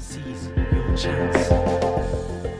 [0.00, 1.50] Seize your chance.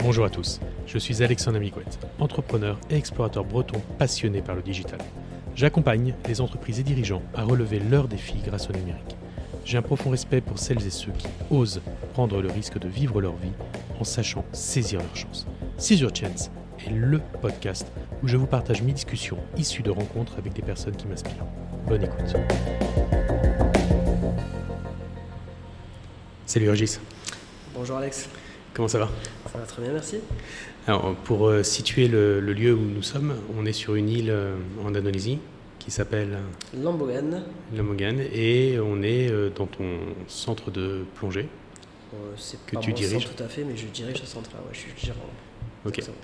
[0.01, 4.99] Bonjour à tous, je suis Alexandre Amigouette, entrepreneur et explorateur breton passionné par le digital.
[5.57, 9.17] J'accompagne les entreprises et dirigeants à relever leurs défis grâce au numérique.
[9.65, 11.81] J'ai un profond respect pour celles et ceux qui osent
[12.13, 13.53] prendre le risque de vivre leur vie
[13.99, 15.47] en sachant saisir leur chance.
[15.79, 16.51] Seize Your Chance
[16.87, 17.87] est le podcast
[18.23, 21.47] où je vous partage mes discussions issues de rencontres avec des personnes qui m'inspirent.
[21.89, 22.37] Bonne écoute.
[26.45, 27.01] Salut Régis,
[27.81, 28.29] Bonjour Alex,
[28.75, 29.09] comment ça va?
[29.51, 30.17] Ça va très bien, merci.
[30.87, 34.29] Alors, pour euh, situer le, le lieu où nous sommes, on est sur une île
[34.29, 34.55] euh,
[34.85, 35.39] en Indonésie
[35.79, 36.37] qui s'appelle
[36.77, 37.43] Lambogan,
[37.75, 39.97] Lamogan et on est euh, dans ton
[40.29, 41.49] centre de plongée.
[42.13, 43.23] euh, c'est Que pas tu mon diriges.
[43.25, 45.19] centre tout à fait, mais je dirige ce centre-là, ouais, je suis gérant.
[45.87, 46.01] Ok.
[46.01, 46.19] Exactement.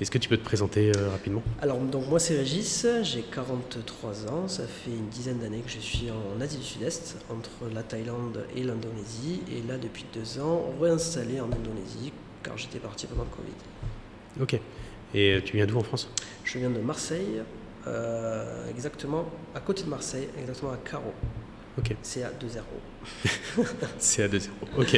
[0.00, 1.42] Est-ce que tu peux te présenter euh, rapidement?
[1.62, 5.78] Alors, donc moi c'est Régis, j'ai 43 ans, ça fait une dizaine d'années que je
[5.78, 10.64] suis en Asie du Sud-Est, entre la Thaïlande et l'Indonésie, et là depuis deux ans,
[10.80, 14.42] réinstallé en Indonésie, car j'étais parti pendant le Covid.
[14.42, 14.60] Ok.
[15.14, 16.08] Et euh, tu viens d'où en France?
[16.44, 17.42] Je viens de Marseille,
[17.86, 21.12] euh, exactement à côté de Marseille, exactement à Caro,
[21.78, 21.94] Ok.
[22.02, 23.64] c'est à 2-0.
[23.98, 24.48] C'est à 2-0.
[24.78, 24.94] Ok.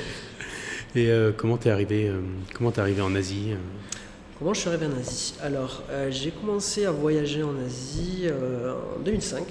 [0.94, 2.20] Et euh, comment t'es arrivé, euh,
[2.54, 3.52] comment arrivé en Asie
[4.38, 8.74] Comment je suis arrivé en Asie Alors, euh, j'ai commencé à voyager en Asie euh,
[8.94, 9.42] en 2005,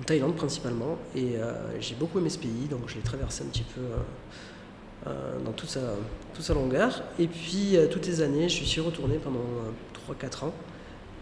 [0.00, 3.46] en Thaïlande principalement, et euh, j'ai beaucoup aimé ce pays, donc je l'ai traversé un
[3.46, 3.82] petit peu
[5.44, 7.04] dans toute sa, longueur.
[7.20, 10.54] Et puis, toutes les années, je suis retourné pendant euh, 3-4 ans,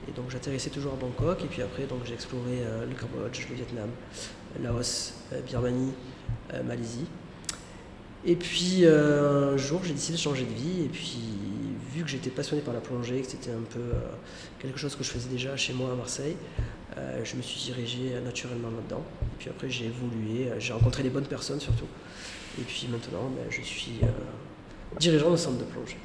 [0.08, 3.90] et donc j'atterrissais toujours à Bangkok, et puis après, j'ai exploré le Cambodge, le Vietnam,
[4.62, 5.12] Laos,
[5.46, 5.92] Birmanie,
[6.64, 7.04] Malaisie.
[8.24, 10.84] Et puis un jour, j'ai décidé de changer de vie.
[10.84, 11.18] Et puis,
[11.92, 14.00] vu que j'étais passionné par la plongée, que c'était un peu euh,
[14.58, 16.36] quelque chose que je faisais déjà chez moi à Marseille,
[16.96, 19.04] euh, je me suis dirigé euh, naturellement là-dedans.
[19.22, 20.48] Et puis après, j'ai évolué.
[20.58, 21.86] J'ai rencontré les bonnes personnes surtout.
[22.58, 24.00] Et puis maintenant, ben, je suis
[24.98, 25.96] dirigeant de centre de plongée.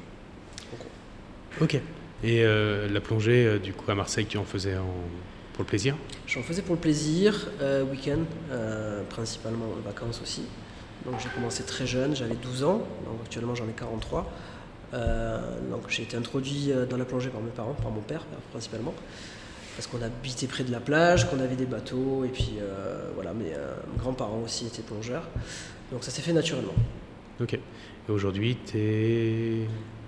[1.60, 1.80] Ok.
[2.24, 4.94] Et la plongée, du coup, à Marseille, tu en faisais en...
[5.52, 5.94] pour le plaisir?
[6.26, 7.50] J'en faisais pour le plaisir,
[7.92, 8.24] week-end,
[9.10, 10.42] principalement en vacances aussi.
[11.04, 14.26] Donc j'ai commencé très jeune, j'avais 12 ans, donc actuellement j'en ai 43.
[14.94, 15.38] Euh,
[15.70, 18.22] donc j'ai été introduit euh, dans la plongée par mes parents, par mon père
[18.52, 18.94] principalement,
[19.76, 23.34] parce qu'on habitait près de la plage, qu'on avait des bateaux, et puis euh, voilà,
[23.34, 25.24] mes, euh, mes grands-parents aussi étaient plongeurs.
[25.92, 26.72] Donc ça s'est fait naturellement.
[27.40, 27.54] Ok.
[27.54, 29.66] Et aujourd'hui, t'es...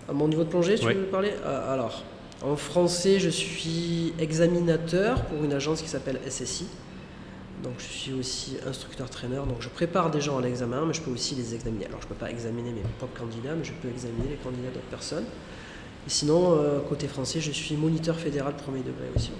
[0.08, 0.94] À mon niveau de plongée, tu Ouais.
[0.94, 1.32] veux parler?
[1.44, 2.02] Euh, Alors,
[2.42, 6.66] en français, je suis examinateur pour une agence qui s'appelle SSI.
[7.62, 9.46] Donc, je suis aussi instructeur-traîneur.
[9.46, 11.86] Donc, je prépare des gens à l'examen, mais je peux aussi les examiner.
[11.86, 14.70] Alors, je ne peux pas examiner mes propres candidats, mais je peux examiner les candidats
[14.70, 15.24] d'autres personnes.
[16.06, 19.32] Et sinon, euh, côté français, je suis moniteur fédéral premier degré aussi,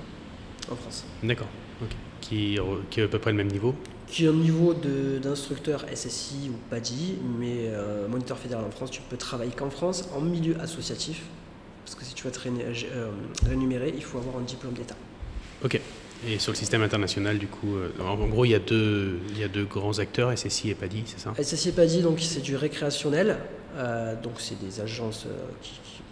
[0.70, 1.04] en France.
[1.22, 1.48] D'accord.
[1.82, 1.91] Ok.
[2.20, 2.58] Qui,
[2.91, 3.75] qui est à peu près le même niveau?
[4.06, 9.00] Qui est au niveau d'instructeur SSI ou PADI, mais euh, moniteur fédéral en France, tu
[9.08, 11.22] peux travailler qu'en France, en milieu associatif.
[11.84, 13.10] Parce que si tu veux être euh,
[13.48, 14.97] rémunéré, il faut avoir un diplôme d'État.
[15.64, 15.81] Ok.
[16.28, 19.38] Et sur le système international, du coup, euh, en gros, il y a deux, il
[19.38, 21.32] y a deux grands acteurs, SSI et PADI, c'est ça?
[21.42, 23.38] SSI et PADI, donc c'est du récréationnel.
[23.76, 26.03] euh, donc c'est des agences euh, qui, qui-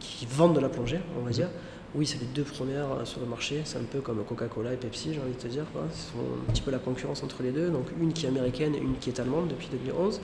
[0.00, 1.48] qui vendent de la plongée, on va dire.
[1.94, 3.60] Oui, c'est les deux premières sur le marché.
[3.64, 5.64] C'est un peu comme Coca-Cola et Pepsi, j'ai envie de te dire.
[5.72, 5.82] Quoi.
[5.92, 7.70] Ce sont un petit peu la concurrence entre les deux.
[7.70, 10.20] Donc une qui est américaine et une qui est allemande depuis 2011.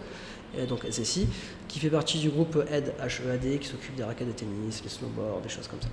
[0.58, 1.28] Et donc SSI,
[1.68, 5.40] qui fait partie du groupe ED, HEAD, qui s'occupe des raquettes de tennis, les snowboards,
[5.42, 5.88] des choses comme ça.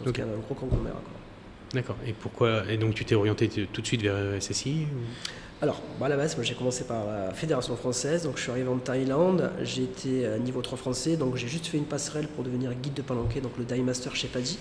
[0.00, 0.18] Donc Ok.
[0.18, 1.00] il y a un gros conglomérat.
[1.02, 1.12] quoi.
[1.76, 1.96] D'accord.
[2.06, 4.86] Et pourquoi Et donc, tu t'es orienté tout de suite vers SSI
[5.60, 8.78] Alors, à la base, j'ai commencé par la Fédération française, donc je suis arrivé en
[8.78, 12.72] Thaïlande, j'ai été euh, niveau 3 français, donc j'ai juste fait une passerelle pour devenir
[12.72, 14.58] guide de palanquet, donc le Dive Master chez PADI.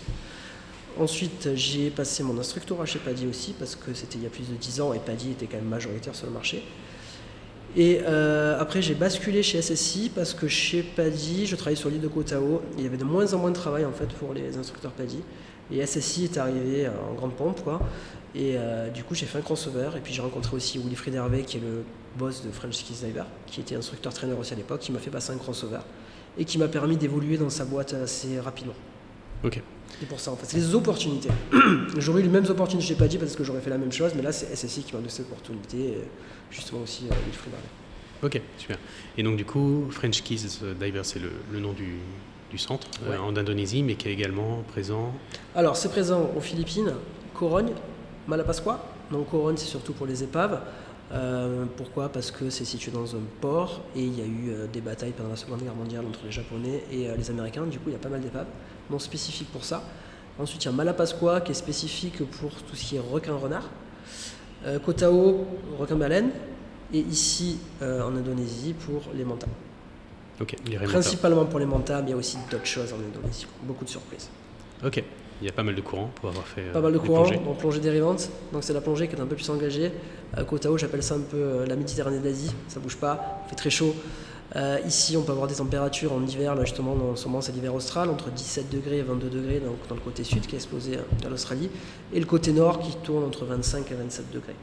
[1.00, 4.50] Ensuite, j'ai passé mon instructorat chez PADI aussi, parce que c'était il y a plus
[4.50, 6.66] de 10 ans et PADI était quand même majoritaire sur le marché.
[7.78, 12.02] Et euh, après, j'ai basculé chez SSI parce que chez PADI, je travaillais sur l'île
[12.02, 12.62] de Koh Tao.
[12.78, 15.20] Il y avait de moins en moins de travail en fait pour les instructeurs PADI.
[15.72, 17.82] Et SSI est arrivé en grande pompe, quoi.
[18.36, 19.90] Et euh, du coup, j'ai fait un crossover.
[19.96, 21.84] Et puis, j'ai rencontré aussi Wilfried Hervé, qui est le
[22.18, 25.32] boss de French Kiss Diver, qui était instructeur-traîneur aussi à l'époque, qui m'a fait passer
[25.32, 25.80] un crossover
[26.38, 28.74] et qui m'a permis d'évoluer dans sa boîte assez rapidement.
[29.44, 29.62] Ok.
[30.00, 31.30] C'est pour ça, en fait, c'est les opportunités.
[31.98, 34.22] j'aurais eu les mêmes opportunités chez Paddy parce que j'aurais fait la même chose, mais
[34.22, 36.08] là, c'est SSI qui m'a donné cette opportunité, et
[36.52, 37.68] justement aussi euh, Wilfried Hervé.
[38.24, 38.78] Ok, super.
[39.18, 42.00] Et donc, du coup, French Kiss Diver, c'est le, le nom du,
[42.52, 43.18] du centre euh, Ouais.
[43.18, 45.12] en Indonésie, mais qui est également présent.
[45.56, 46.94] Alors, c'est présent aux Philippines,
[47.34, 47.72] Corogne,
[48.28, 48.80] Malapascua.
[49.12, 50.62] Donc, Corogne, c'est surtout pour les épaves.
[51.12, 52.10] Euh, pourquoi?
[52.10, 55.12] Parce que c'est situé dans un port et il y a eu euh, des batailles
[55.16, 57.64] pendant la Seconde Guerre mondiale entre les Japonais et euh, les Américains.
[57.66, 58.48] Du coup, il y a pas mal d'épaves,
[58.90, 59.84] non spécifiques pour ça.
[60.40, 63.70] Ensuite, il y a Malapascua qui est spécifique pour tout ce qui est requin-renard.
[64.66, 65.46] Euh, Koh Tao,
[65.78, 66.32] requin-baleine.
[66.94, 69.50] Et ici, en Indonésie, pour les montagnes.
[70.42, 70.94] Ok, les remontas.
[71.00, 73.48] Principalement pour les mantas, mais il y a aussi d'autres choses en Indonésie.
[73.64, 74.30] Beaucoup de surprises.
[74.86, 75.02] Ok,
[75.42, 76.62] il y a pas mal de courants pour avoir fait.
[76.62, 78.30] euh, Pas mal de des courants, donc plongée dérivante.
[78.52, 79.92] Donc c'est la plongée qui est un peu plus engagée.
[80.38, 82.52] Euh, Kotao, j'appelle ça un peu euh, la Méditerranée d'Asie.
[82.68, 83.96] Ça bouge pas, il fait très chaud.
[84.56, 87.52] Euh, ici, on peut avoir des températures en hiver, là justement, en ce moment c'est
[87.52, 90.60] l'hiver austral, entre 17 degrés et 22 degrés donc, dans le côté sud qui est
[90.60, 91.70] exposé à l'Australie,
[92.14, 94.56] et le côté nord qui tourne entre 25 et 27 degrés.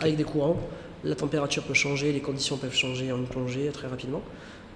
[0.00, 0.56] Avec des courants,
[1.04, 4.22] la température peut changer, les conditions peuvent changer en plongée très rapidement.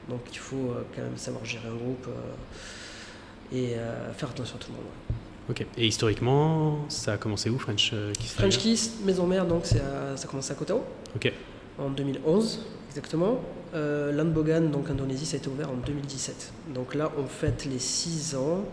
[0.08, 4.56] Donc il faut euh, quand même savoir gérer un groupe euh, et euh, faire attention
[4.56, 4.86] à tout le monde.
[5.48, 9.80] Ok, et historiquement, ça a commencé où, French Kiss French Kiss, maison mère, donc c'est
[9.80, 10.82] à- ça commence à Kotao
[11.14, 11.32] Ok,
[11.78, 13.40] en 2011 exactement.
[13.74, 16.52] Euh, Landbogan, donc Indonésie, ça a été ouvert en 2017.
[16.74, 18.64] Donc là, on fête les 6 ans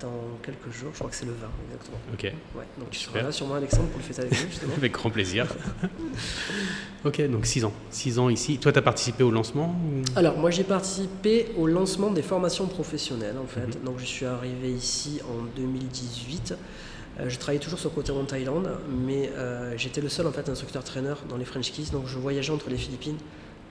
[0.00, 0.12] dans
[0.42, 1.98] quelques jours, je crois que c'est le 20 exactement.
[2.12, 2.22] ok,
[2.58, 4.72] Ouais, donc tu seras là sûrement Alexandre pour le fêter avec nous justement.
[4.76, 5.46] avec grand plaisir.
[7.04, 7.72] ok, donc 6 ans.
[7.90, 8.58] 6 ans ici.
[8.58, 12.66] Toi, tu as participé au lancement ou- Alors, moi j'ai participé au lancement des formations
[12.66, 13.78] professionnelles en fait.
[13.78, 13.84] Mhm.
[13.84, 16.54] Donc, je suis arrivé ici en 2018.
[17.18, 18.68] Euh, je travaillais toujours sur côté en Thaïlande,
[19.06, 21.90] mais euh, j'étais le seul en fait instructeur-traîneur dans les French Kiss.
[21.90, 23.16] Donc, je voyageais entre les Philippines,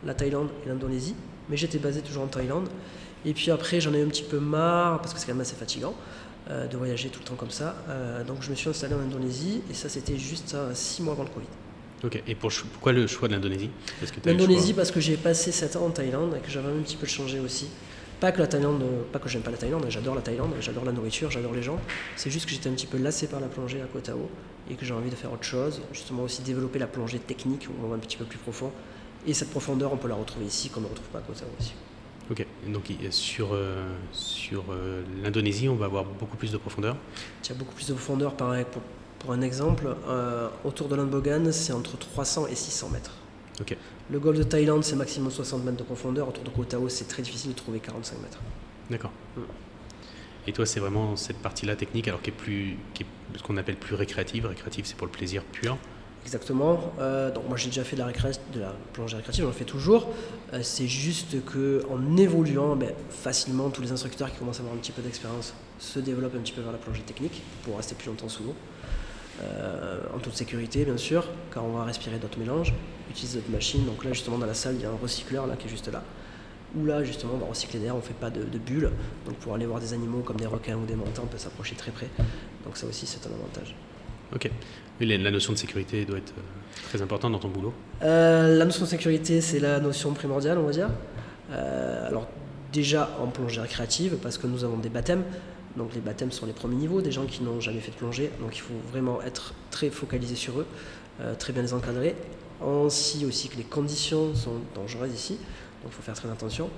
[0.05, 1.15] la Thaïlande et l'Indonésie,
[1.49, 2.67] mais j'étais basé toujours en Thaïlande.
[3.25, 5.41] Et puis après, j'en ai eu un petit peu marre parce que c'est quand même
[5.41, 5.93] assez fatigant.
[6.51, 7.75] euh, de voyager tout le temps comme ça.
[7.89, 11.23] Euh, donc je me suis installé en Indonésie et ça c'était juste 6 mois avant
[11.23, 11.47] le Covid.
[12.03, 13.71] Ok, et pour, pourquoi le choix de l'Indonésie?
[14.25, 17.07] L'Indonésie parce que j'ai passé 7 ans en Thaïlande et que j'avais un petit peu
[17.07, 17.67] changé aussi.
[18.19, 20.91] Pas que la Thaïlande, pas que j'aime pas la Thaïlande, j'adore la Thaïlande, j'adore la
[20.91, 21.79] nourriture, j'adore les gens.
[22.15, 24.29] C'est juste que j'étais un petit peu lassé par la plongée à Koh Tao
[24.69, 25.81] et que j'ai envie de faire autre chose.
[25.91, 28.71] Justement aussi développer la plongée technique où on va un petit peu plus profond.
[29.25, 31.33] Et cette profondeur, on peut la retrouver ici comme on ne retrouve pas à Koh
[31.33, 31.73] Tao aussi.
[32.31, 36.97] Ok, donc sur, euh, sur euh, l'Indonésie, on va avoir beaucoup plus de profondeur.
[37.43, 38.81] Il y a beaucoup plus de profondeur, pareil, pour,
[39.19, 43.11] pour un exemple, euh, autour de l'Unbogan, c'est entre 300 et 600 mètres.
[43.61, 43.77] Ok.
[44.09, 46.27] Le golfe de Thaïlande, c'est maximum 60 mètres de profondeur.
[46.27, 48.39] Autour de Koh Tao, c'est très difficile de trouver 45 mètres.
[48.89, 49.11] D'accord.
[49.37, 49.41] Mm.
[50.47, 53.57] Et toi, c'est vraiment cette partie-là technique, alors qui est plus, qui est ce qu'on
[53.57, 54.45] appelle plus récréative.
[54.47, 55.77] Récréative, c'est pour le plaisir pur.
[56.25, 56.91] Exactement.
[56.99, 60.09] Euh, donc moi j'ai déjà fait de la, de la plongée récréative, j'en fais toujours.
[60.53, 64.75] Euh, c'est juste que en évoluant, ben, facilement tous les instructeurs qui commencent à avoir
[64.75, 67.93] un petit peu d'expérience se développent un petit peu vers la plongée technique pour rester
[67.93, 68.55] plus longtemps sous l'eau.
[69.43, 72.73] Euh, en toute sécurité bien sûr, car on va respirer d'autres mélanges,
[73.11, 73.85] utiliser d'autres machines.
[73.85, 75.91] Donc là justement dans la salle il y a un recycleur là qui est juste
[75.91, 76.01] là.
[76.75, 78.89] Où là justement on va recycler d'air, on ne fait pas de, de bulles.
[79.27, 81.75] Donc pour aller voir des animaux comme des requins ou des montants, on peut s'approcher
[81.75, 82.09] très près.
[82.65, 83.75] Donc ça aussi c'est un avantage.
[84.33, 84.49] Ok.
[85.01, 87.73] Et la, notion de sécurité doit être euh, très importante dans ton boulot.
[88.01, 90.89] Euh, la notion de sécurité, c'est la notion primordiale, on va dire.
[91.51, 92.27] Euh, alors,
[92.71, 95.23] déjà en plongée récréative, parce que nous avons des baptêmes.
[95.75, 98.31] Donc, les baptêmes sont les premiers niveaux, des gens qui n'ont jamais fait de plongée.
[98.39, 100.65] Donc, il faut vraiment être très focalisé sur eux,
[101.37, 102.15] très bien les encadrer.
[102.65, 106.69] Ainsi aussi que les conditions sont dangereuses ici, donc il faut faire très attention.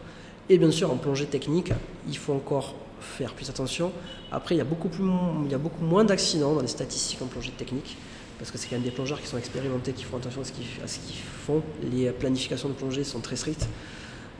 [0.49, 1.71] Et bien sûr, en plongée technique,
[2.07, 3.91] il faut encore faire plus attention.
[4.31, 5.03] Après, il y a beaucoup, plus,
[5.45, 7.97] il y a beaucoup moins d'accidents dans les statistiques en plongée technique,
[8.39, 10.51] parce que c'est quand même des plongeurs qui sont expérimentés, qui font attention à ce
[10.51, 11.15] qu'ils, à ce qu'ils
[11.45, 11.61] font.
[11.91, 13.67] Les planifications de plongée sont très strictes.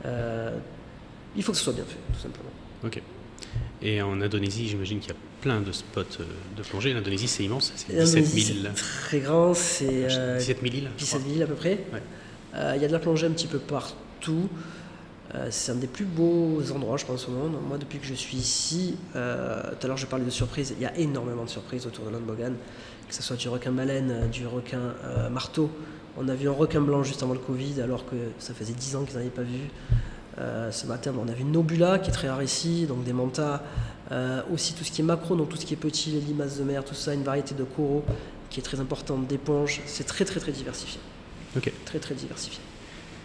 [0.04, 0.56] Euh,
[1.36, 2.50] il faut que ce soit bien fait, tout simplement.
[2.84, 3.02] Ok.
[3.82, 6.24] Et en Indonésie, j'imagine qu'il y a plein de spots euh,
[6.56, 6.92] de plongée.
[6.92, 7.72] L'Indonésie, c'est immense.
[7.76, 10.90] C'est 17 L'Indonésie, 000, c'est très grand, c'est euh, 17 000 îles.
[10.96, 11.32] je 17 crois.
[11.34, 11.78] 000 à peu près.
[11.92, 12.02] Ouais.
[12.54, 14.48] Euh, Il y a de la plongée un petit peu partout.
[15.34, 17.52] Euh, c'est un des plus beaux endroits, je pense, au monde.
[17.66, 20.74] Moi, depuis que je suis ici, euh, tout à l'heure, je parlais de surprises.
[20.76, 22.54] Il y a énormément de surprises autour de Landbogan,
[23.08, 25.70] que ce soit du requin baleine, euh, du requin euh, marteau.
[26.16, 28.96] On a vu un requin blanc juste avant le Covid, alors que ça faisait 10
[28.96, 29.70] ans qu'ils n'avaient pas vu.
[30.70, 33.60] Ce matin, on a vu une nobula qui est très rare ici, donc des mantas.
[34.52, 36.64] Aussi tout ce qui est macro, donc tout ce qui est petit, les limaces de
[36.64, 38.04] mer, tout ça, une variété de coraux
[38.50, 39.80] qui est très importante, d'éponges.
[39.86, 41.00] C'est très très très diversifié.
[41.56, 41.72] Ok.
[41.84, 42.60] Très très diversifié.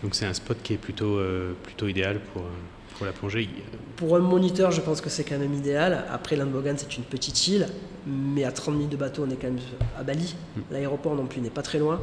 [0.03, 2.49] Donc c'est un spot qui est plutôt, euh, plutôt idéal pour, euh,
[2.97, 3.47] pour la plongée.
[3.95, 6.05] Pour un moniteur, je pense que c'est quand même idéal.
[6.11, 7.67] Après, Landbogan, c'est une petite île,
[8.05, 9.59] mais à 30 minutes de bateau, on est quand même
[9.97, 10.35] à Bali.
[10.55, 10.61] Mm.
[10.71, 12.01] L'aéroport non plus n'est pas très loin.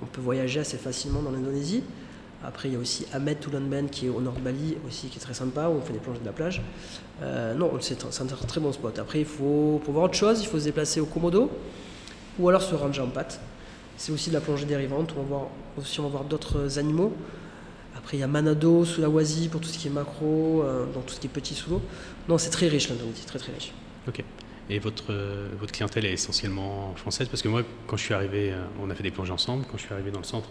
[0.00, 1.82] On peut voyager assez facilement dans l'Indonésie.
[2.44, 5.18] Après, il y a aussi Ahmed Tulanben qui est au nord de Bali, aussi qui
[5.18, 6.62] est très sympa, où on fait des plongées de la plage.
[7.20, 8.98] Euh, non, c'est un, c'est un très bon spot.
[8.98, 11.50] Après, il faut, pour voir autre chose, il faut se déplacer au Komodo
[12.38, 13.40] ou alors se ranger en patte.
[13.96, 16.78] C'est aussi de la plongée dérivante, où on va voir, aussi on va voir d'autres
[16.78, 17.12] animaux.
[17.96, 21.14] Après, il y a Manado, Sulawesi pour tout ce qui est macro, euh, donc tout
[21.14, 21.82] ce qui est petit sous l'eau.
[22.28, 23.72] Non, c'est très riche l'Indonésie, très très riche.
[24.08, 24.22] Ok.
[24.68, 27.28] Et votre, euh, votre clientèle est essentiellement française?
[27.28, 29.64] Parce que moi, quand je suis arrivé, euh, on a fait des plongées ensemble.
[29.70, 30.48] Quand je suis arrivé dans le centre,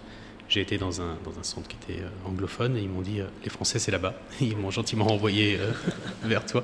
[0.50, 3.22] j'ai été dans un, dans un centre qui était euh, anglophone et ils m'ont dit
[3.22, 4.16] euh, les Français, c'est là-bas.
[4.42, 5.72] Ils m'ont gentiment envoyé euh,
[6.24, 6.64] vers toi.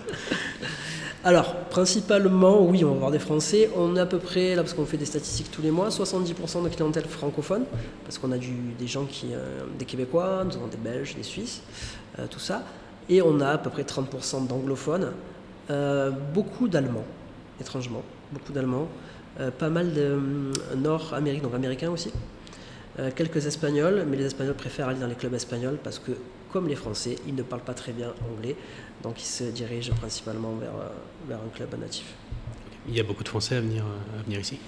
[1.24, 3.70] Alors, principalement, oui, on va voir des Français.
[3.76, 6.64] On est à peu près, là, parce qu'on fait des statistiques tous les mois, 70%
[6.64, 7.66] de clientèle francophone,
[8.04, 9.28] parce qu'on a des gens qui,
[9.80, 11.64] des Québécois, nous avons des Belges, des Suisses,
[12.30, 12.64] tout ça.
[13.10, 15.14] Et on a à peu près 30% d'anglophones,
[16.32, 17.06] beaucoup d'Allemands,
[17.60, 18.88] étrangement, beaucoup d'Allemands,
[19.58, 22.12] pas mal de euh, Nord-Amérique, donc américains aussi,
[23.00, 26.12] euh, quelques Espagnols, mais les Espagnols préfèrent aller dans les clubs espagnols parce que,
[26.52, 28.56] comme les Français, ils ne parlent pas très bien anglais,
[29.04, 30.90] donc ils se dirigent principalement vers, euh,
[31.28, 32.06] vers un club natif.
[32.88, 33.84] Il y a beaucoup de Français à venir,
[34.18, 34.60] à venir ici.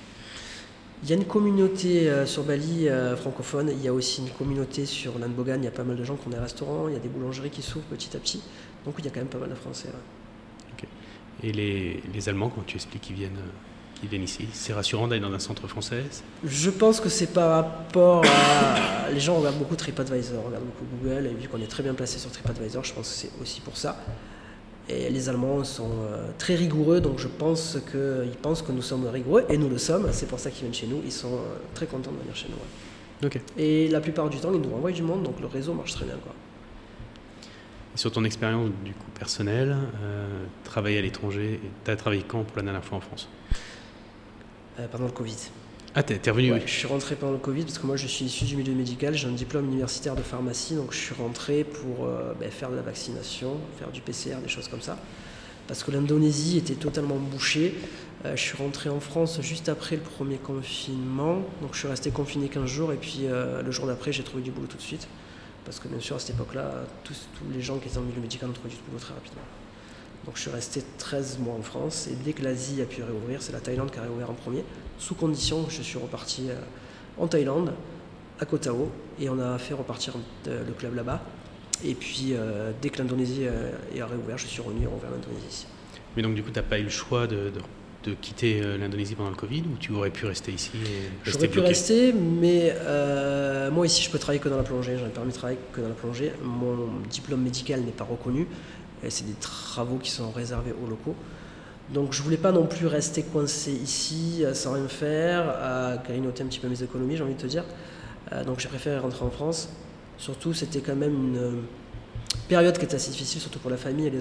[1.03, 4.31] Il y a une communauté euh, sur Bali euh, francophone, il y a aussi une
[4.31, 6.93] communauté sur Lanbogan, il y a pas mal de gens qui ont des restaurants, il
[6.93, 8.41] y a des boulangeries qui s'ouvrent petit à petit,
[8.83, 9.89] donc il y a quand même pas mal de Français.
[9.89, 10.87] ouais.
[11.43, 13.37] Et les, les Allemands, quand tu expliques qu'ils viennent,
[13.99, 16.03] qu'ils viennent ici, c'est rassurant d'aller dans un centre français
[16.43, 19.09] Je pense que c'est par rapport à.
[19.13, 22.19] Les gens regardent beaucoup TripAdvisor, regardent beaucoup Google, et vu qu'on est très bien placé
[22.19, 23.97] sur TripAdvisor, je pense que c'est aussi pour ça.
[24.89, 29.07] Et les Allemands sont euh, très rigoureux, donc je pense qu'ils pensent que nous sommes
[29.07, 31.57] rigoureux, et nous le sommes, c'est pour ça qu'ils viennent chez nous, ils sont euh,
[31.73, 33.27] très contents de venir chez nous.
[33.27, 33.41] ouais.
[33.57, 36.05] Et la plupart du temps, ils nous renvoient du monde, donc le réseau marche très
[36.05, 36.15] bien.
[36.23, 36.33] Quoi.
[37.95, 40.27] Et sur ton expérience du coup personnelle, euh,
[40.63, 43.27] travailler à l'étranger, tu as travaillé quand pour la dernière fois en France?
[44.91, 45.35] Pendant le Covid.
[45.99, 46.63] Ah, t'es revenu, Ouais, oui.
[46.67, 49.15] Je suis rentré pendant le Covid parce que moi je suis issu du milieu médical,
[49.15, 52.75] j'ai un diplôme universitaire de pharmacie, donc je suis rentré pour euh, ben, faire de
[52.75, 54.99] la vaccination, faire du PCR, des choses comme ça.
[55.67, 57.73] Parce que l'Indonésie était totalement bouchée.
[58.25, 62.11] Euh, je suis rentré en France juste après le premier confinement, donc je suis resté
[62.11, 64.83] confiné 15 jours et puis euh, le jour d'après j'ai trouvé du boulot tout de
[64.83, 65.07] suite.
[65.65, 68.21] Parce que bien sûr à cette époque-là, tous, tous les gens qui étaient le milieu
[68.21, 69.41] médical ont trouvé du boulot très rapidement.
[70.27, 73.41] Donc je suis resté 13 mois en France et dès que l'Asie a pu réouvrir,
[73.41, 74.63] c'est la Thaïlande qui a réouvert en premier,
[74.99, 76.55] sous condition que je suis reparti euh,
[77.17, 77.71] en Thaïlande,
[78.39, 80.13] à Koh Tao, et on a fait repartir
[80.47, 81.21] euh, le club là-bas.
[81.85, 85.65] Et puis euh, dès que l'Indonésie est réouvert, je suis revenu vers l'Indonésie.
[86.17, 87.61] Mais donc du coup, t'as pas eu le choix de, de-
[88.03, 91.59] de quitter l'Indonésie pendant le Covid ou tu aurais pu rester ici et J'aurais pu
[91.59, 95.31] rester, mais euh, moi ici je peux travailler que dans la plongée, j'ai un permis
[95.31, 96.31] de travail que dans la plongée.
[96.43, 98.47] Mon diplôme médical n'est pas reconnu,
[99.03, 101.15] et c'est des travaux qui sont réservés aux locaux.
[101.93, 106.43] Donc je voulais pas non plus rester coincé ici euh, sans rien faire, à grignoter
[106.43, 107.63] un petit peu mes économies, j'ai envie de te dire.
[108.33, 109.69] Euh, donc j'ai préféré rentrer en France.
[110.17, 111.51] Surtout c'était quand même une euh,
[112.49, 114.19] période qui était assez difficile, surtout pour la famille, les,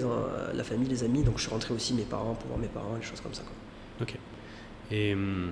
[0.53, 1.23] la famille, les amis.
[1.23, 3.43] Donc je suis rentré aussi mes parents pour voir mes parents, des choses comme ça.
[3.43, 4.05] quoi.
[4.07, 4.17] Ok.
[4.91, 5.51] Et hum,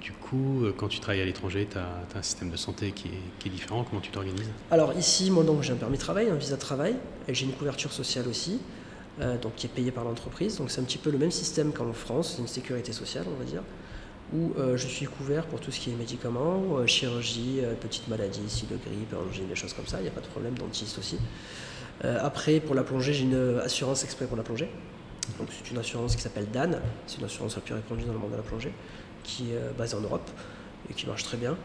[0.00, 3.08] du coup, euh, quand tu travailles à l'étranger, tu as, un système de santé qui
[3.08, 3.84] est, différent.
[3.88, 4.48] Comment tu t'organises?
[4.70, 6.96] Alors ici, moi donc j'ai un permis de travail, un visa de travail,
[7.28, 8.60] et j'ai une couverture sociale aussi,
[9.20, 10.58] euh, donc qui est payée par l'entreprise.
[10.58, 13.44] Donc c'est un petit peu le même système qu'en France, une sécurité sociale, on va
[13.44, 13.62] dire,
[14.34, 18.66] où euh, je suis couvert pour tout ce qui est médicaments, chirurgie, petites maladies, ici
[18.66, 19.14] de grippe,
[19.48, 19.98] des choses comme ça.
[19.98, 21.18] Il n'y a pas de problème, dentiste aussi.
[22.02, 24.68] Après, pour la plongée, j'ai une assurance exprès pour la plongée.
[25.38, 26.70] Donc c'est une assurance qui s'appelle DAN,
[27.06, 28.72] c'est une assurance la plus répandue dans le monde de la plongée,
[29.24, 30.28] qui est euh, basée en Europe
[30.90, 31.56] et qui marche très bien.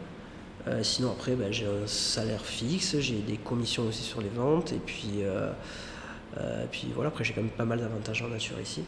[0.66, 4.72] Euh, sinon après ben, j'ai un salaire fixe, j'ai des commissions aussi sur les ventes
[4.72, 5.50] et puis, euh,
[6.36, 8.82] euh, puis voilà après j'ai quand même pas mal d'avantages en nature ici.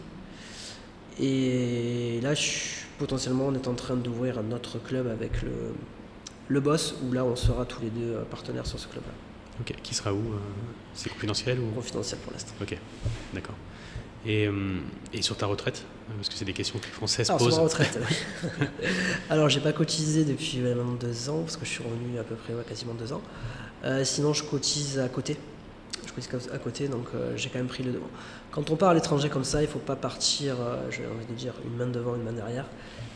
[1.21, 2.49] Et là je
[2.99, 5.75] potentiellement on est en train d'ouvrir un autre club avec le,
[6.49, 9.12] le boss où là on sera tous les deux partenaires sur ce club-là.
[9.61, 9.75] Ok.
[9.83, 10.23] Qui sera où
[10.95, 11.71] C'est confidentiel ou?
[11.75, 12.53] Confidentiel pour l'instant.
[12.61, 12.77] Ok.
[13.33, 13.55] D'accord.
[14.27, 17.25] Et, hum, et sur ta retraite euh, Parce que c'est des questions que les Français
[17.25, 17.59] se Alors, sur posent.
[17.59, 17.99] ma retraite.
[19.31, 22.23] Alors, j'ai pas cotisé depuis euh, maintenant deux ans, parce que je suis revenu à
[22.25, 23.23] peu près ouais, quasiment deux ans.
[23.85, 25.37] Euh, sinon, je cotise à côté.
[26.07, 28.09] Je cotise à côté, donc euh, j'ai quand même pris le devant.
[28.50, 31.35] Quand on part à l'étranger comme ça, il faut pas partir, euh, j'ai envie de
[31.35, 32.65] dire, une main devant, une main derrière.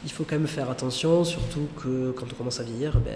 [0.05, 3.13] Il faut quand même faire attention, surtout que quand on commence à vieillir, ben,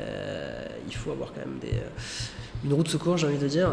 [0.88, 3.71] il faut avoir quand même des, euh, une roue de secours, j'ai envie de dire.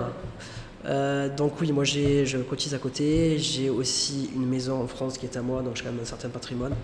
[0.85, 3.37] Euh, donc oui, moi j'ai, je cotise à côté.
[3.39, 6.05] J'ai aussi une maison en France qui est à moi, donc j'ai quand même un
[6.05, 6.75] certain patrimoine.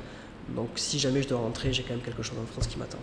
[0.56, 2.98] Donc si jamais je dois rentrer, j'ai quand même quelque chose en France qui m'attend.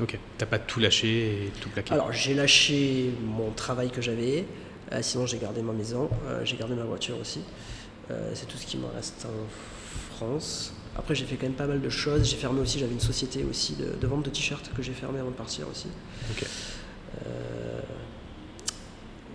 [0.00, 0.18] Ok.
[0.38, 1.92] T'as pas tout lâché et tout plaqué?
[1.92, 4.46] Alors j'ai lâché mon travail que j'avais,
[4.92, 7.40] euh, sinon j'ai gardé ma maison, euh, j'ai gardé ma voiture aussi.
[8.34, 10.72] C'est tout ce qui me reste en France.
[10.96, 12.28] Après j'ai fait quand même pas mal de choses.
[12.28, 15.20] J'ai fermé aussi, j'avais une société aussi de, de vente de t-shirts que j'ai fermé
[15.20, 15.86] avant de partir aussi.
[16.32, 16.44] Ok.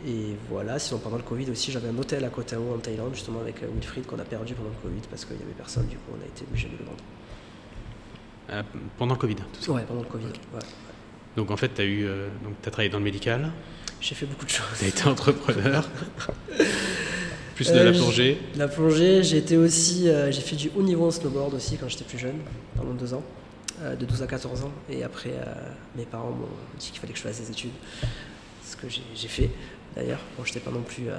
[0.07, 3.15] Et voilà, sinon pendant le Covid aussi, j'avais un hôtel à Koh Tao en Thaïlande,
[3.15, 5.87] justement avec euh, Wilfried qu'on a perdu pendant le Covid parce qu'il n'y avait personne,
[5.87, 6.97] du coup on a été obligé de le vendre.
[8.51, 8.61] Euh,
[8.99, 9.71] pendant le Covid, tout ça.
[9.71, 10.25] Ouais, pendant le Covid.
[10.27, 10.59] ouais.
[11.35, 13.51] Donc en fait, tu as eu, euh, donc t'as travaillé dans le médical,
[13.99, 14.65] J'ai fait beaucoup de choses.
[14.77, 15.89] tu as été entrepreneur,
[17.55, 18.37] plus de Euh, la plongée.
[18.55, 22.03] La plongée, j'ai été aussi, j'ai fait du haut niveau en snowboard aussi quand j'étais
[22.05, 22.37] plus jeune,
[22.75, 23.23] pendant deux ans,
[23.81, 24.71] de 12 à 14 ans.
[24.89, 25.33] Et après,
[25.95, 26.45] mes parents m'ont
[26.79, 27.71] dit qu'il fallait que je fasse des études,
[28.63, 29.49] ce que j'ai fait
[29.95, 30.19] d'ailleurs.
[30.37, 31.17] Bon, j'étais pas non plus euh,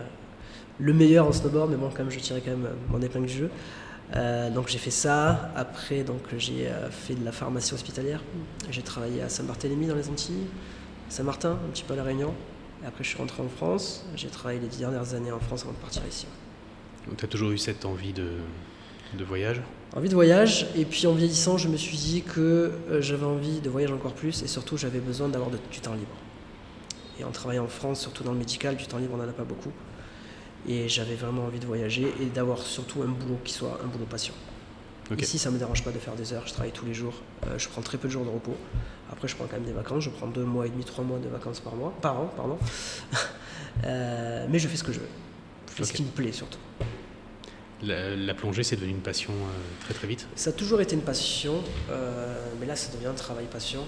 [0.78, 3.26] le meilleur en snowboard, mais bon, quand même, je tirais quand même euh, mon épingle
[3.26, 3.50] du jeu.
[4.14, 5.50] Euh, donc j'ai fait ça.
[5.56, 8.22] Après, donc j'ai euh, fait de la pharmacie hospitalière.
[8.70, 10.46] J'ai travaillé à Saint-Barthélemy dans les Antilles,
[11.08, 12.32] Saint-Martin, un petit peu à la Réunion.
[12.84, 14.04] Et après, je suis rentré en France.
[14.14, 16.26] J'ai travaillé les dix dernières années en France avant de partir ici.
[17.08, 18.28] Donc tu as toujours eu cette envie de,
[19.18, 19.60] de voyage?
[19.96, 23.60] Envie de voyage, et puis en vieillissant, je me suis dit que euh, j'avais envie
[23.60, 26.10] de voyager encore plus, et surtout, j'avais besoin d'avoir de- du temps libre.
[27.20, 29.32] Et en travaillant en France, surtout dans le médical, du temps libre, on n'en a
[29.32, 29.72] pas beaucoup.
[30.68, 34.06] Et j'avais vraiment envie de voyager et d'avoir surtout un boulot qui soit un boulot
[34.06, 34.34] patient.
[35.16, 37.14] Ici, ça me dérange pas de faire des heures, je travaille tous les jours,
[37.46, 38.56] Euh, je prends très peu de jours de repos.
[39.12, 41.18] Après, je prends quand même des vacances, je prends deux mois et demi, trois mois
[41.20, 42.58] de vacances par mois, par an, pardon.
[43.84, 45.08] Euh, mais je fais ce que je veux.
[45.68, 46.58] Je fais ce qui me plaît surtout.
[47.82, 50.26] La, la plongée, c'est devenu une passion euh, très très vite.
[50.34, 51.62] Ça a toujours été une passion,
[52.58, 53.82] mais là, ça devient un travail passion.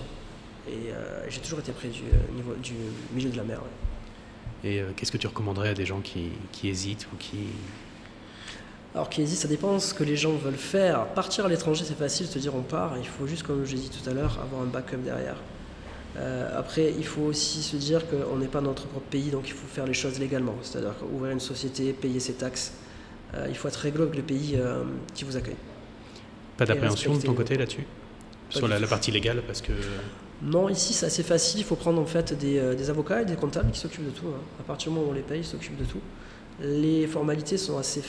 [0.68, 2.75] Et euh, j'ai toujours été près du, euh, niveau, du
[3.14, 3.58] milieu de la mer.
[3.58, 4.68] ouais.
[4.70, 7.38] Et euh, qu'est-ce que tu recommanderais à des gens qui, qui hésitent ou qui...
[8.94, 11.06] Alors Kiesi, ça dépend ce que les gens veulent faire.
[11.08, 12.96] Partir à l'étranger, c'est facile, se dire on part.
[12.98, 15.37] Il faut juste, comme j'ai dit tout à l'heure, avoir un backup derrière.
[16.16, 19.46] Euh, après, il faut aussi se dire qu'on n'est pas dans notre propre pays, donc
[19.46, 20.56] il faut faire les choses légalement.
[20.62, 22.72] C'est-à-dire ouvrir une société, payer ses taxes.
[23.34, 24.82] Euh, il faut être réglo avec le pays euh,
[25.14, 25.56] qui vous accueille.
[26.56, 27.84] Pas d'appréhension de ton côté là-dessus?
[28.50, 29.72] Sur la, la partie légale, parce que...
[30.42, 31.61] Non, ici c'est assez facile.
[31.61, 34.11] Il faut prendre en fait des, euh, des avocats et des comptables qui s'occupent de
[34.11, 34.28] tout.
[34.28, 34.40] hein.
[34.61, 36.00] À partir du moment où on les paye, ils s'occupent de tout.
[36.61, 38.02] Les formalités sont assez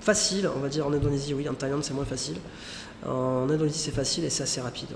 [0.00, 1.48] faciles, on va dire en Indonésie, oui.
[1.48, 2.36] En Thaïlande, c'est moins facile.
[3.06, 4.88] En Indonésie, c'est facile et c'est assez rapide.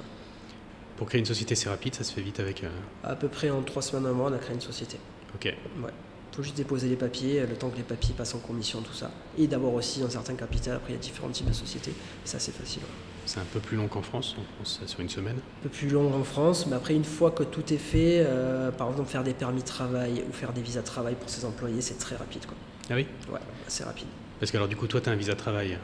[0.96, 2.64] Pour créer une société, c'est rapide, ça se fait vite avec...
[2.64, 2.68] euh,
[3.04, 4.98] À peu près en trois semaines, un mois, on a créé une société.
[5.34, 5.46] Ok.
[5.46, 8.94] Il faut juste déposer les papiers, le temps que les papiers passent en commission, tout
[8.94, 9.10] ça.
[9.36, 10.76] Et d'avoir aussi un certain capital.
[10.76, 11.92] Après, il y a différents types de sociétés.
[12.24, 12.82] C'est assez facile.
[12.82, 12.88] ouais.
[13.24, 15.36] C'est un peu plus long qu'en France, en France, sur une semaine.
[15.36, 18.70] un peu plus long en France, mais après une fois que tout est fait, euh,
[18.70, 21.44] par exemple faire des permis de travail ou faire des visas de travail pour ses
[21.44, 22.56] employés, c'est très rapide quoi.
[22.90, 23.06] Ah oui?
[23.32, 24.08] Ouais, assez rapide.
[24.40, 25.78] Parce que alors du coup, toi, tu as un visa de travail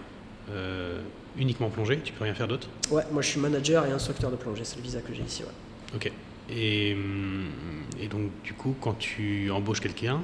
[0.50, 1.00] euh,
[1.38, 2.68] uniquement plongée, tu peux rien faire d'autre?
[2.90, 5.42] Ouais, moi je suis manager et instructeur de plongée, c'est le visa que j'ai ici.
[5.44, 5.96] Ouais.
[5.96, 6.12] Ok.
[6.50, 7.46] Et, hum,
[8.00, 10.20] et donc, du coup, quand tu embauches quelqu'un,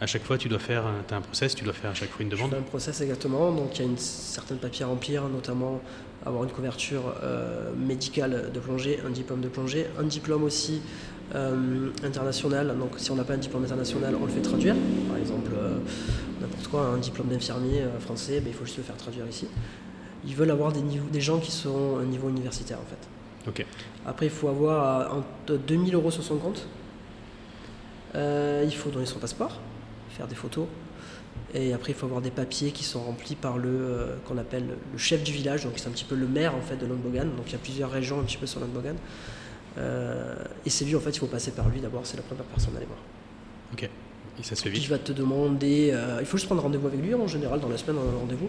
[0.00, 2.08] à chaque fois, tu dois faire, tu as un process, tu dois faire à chaque
[2.08, 2.54] fois une demande.
[2.54, 5.80] un process exactement, donc il y a une certaine papier à remplir, notamment
[6.24, 10.80] avoir une couverture euh, médicale de plongée, un diplôme de plongée, un diplôme aussi
[11.34, 12.76] euh, international.
[12.78, 14.74] Donc si on n'a pas un diplôme international, on le fait traduire.
[15.08, 15.78] Par exemple, euh,
[16.40, 19.48] n'importe quoi, un diplôme d'infirmier français, ben, il faut juste le faire traduire ici.
[20.26, 23.50] Ils veulent avoir des, niveaux, des gens qui sont au niveau universitaire en fait.
[23.62, 23.66] Ok.
[24.06, 26.66] Après, il faut avoir entre 2000 euros sur son compte.
[28.14, 29.58] Il faut donner son passeport,
[30.20, 30.66] faire des photos.
[31.54, 34.64] Et après, il faut avoir des papiers qui sont remplis par le euh, qu'on appelle
[34.92, 37.28] le chef du village, donc c'est un petit peu le maire en fait de Londbogan.
[37.36, 38.96] Donc il y a plusieurs régions un petit peu sur Londbogan.
[39.78, 40.34] Euh,
[40.66, 42.74] et c'est lui en fait, il faut passer par lui d'abord, c'est la première personne
[42.74, 42.98] à aller voir.
[43.72, 43.88] Ok.
[44.38, 44.88] Et ça se fait vite.
[44.88, 47.76] va te demander, euh, il faut juste prendre rendez-vous avec lui en général dans la
[47.76, 48.48] semaine, on a un rendez-vous.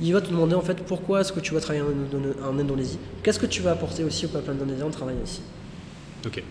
[0.00, 2.98] Il va te demander en fait pourquoi est-ce que tu vas travailler en, en Indonésie,
[3.22, 5.42] qu'est-ce que tu vas apporter aussi au peuple indonésien en travaillant ici?
[6.26, 6.42] Ok.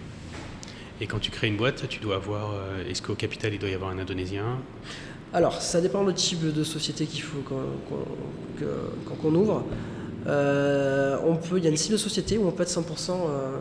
[1.01, 2.51] Et quand tu crées une boîte, tu dois avoir.
[2.53, 4.59] euh, Est-ce qu'au capital, il doit y avoir un Indonésien?
[5.33, 7.55] Alors, ça dépend du type de société qu'il faut qu'on
[7.89, 9.63] qu'on- qu'on ouvre.
[10.27, 13.27] Euh, on peut, il y a une cible de société où on peut être 100%,
[13.27, 13.57] euh,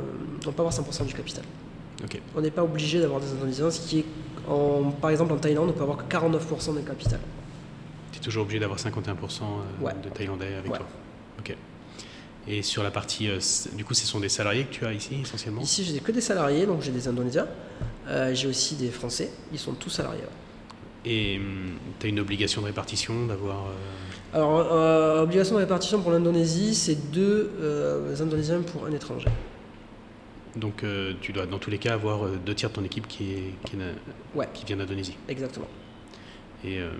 [0.47, 1.43] on peut avoir 100% du capital.
[2.05, 2.21] Ok.
[2.37, 4.05] On n'est pas obligé d'avoir des Indonésiens, ce qui est,
[4.47, 7.21] en, par exemple en Thaïlande, on peut avoir que 49% du capital.
[8.13, 9.45] Tu es toujours obligé d'avoir 51%
[9.81, 9.93] euh, Ouais.
[10.05, 10.77] de Thaïlandais avec Ouais.
[10.77, 10.87] toi.
[11.39, 11.57] Ok.
[12.53, 13.29] Et sur la partie.
[13.29, 13.39] euh,
[13.75, 16.21] du coup, ce sont des salariés que tu as ici essentiellement Ici, j'ai que des
[16.21, 17.47] salariés, donc j'ai des Indonésiens.
[18.09, 20.23] Euh, j'ai aussi des Français, ils sont tous salariés.
[21.05, 21.41] Et
[21.99, 23.67] tu as une obligation de répartition d'avoir.
[24.35, 27.51] euh, Alors, obligation de répartition pour l'Indonésie, c'est deux
[28.21, 29.29] Indonésiens pour un étranger.
[30.57, 33.07] donc, euh, tu dois dans tous les cas avoir euh, deux tiers de ton équipe
[33.07, 33.85] qui, est, qui, est na-
[34.35, 34.49] Ouais.
[34.53, 35.17] qui vient d'Indonésie.
[35.29, 35.69] Exactement.
[36.65, 36.91] Et euh,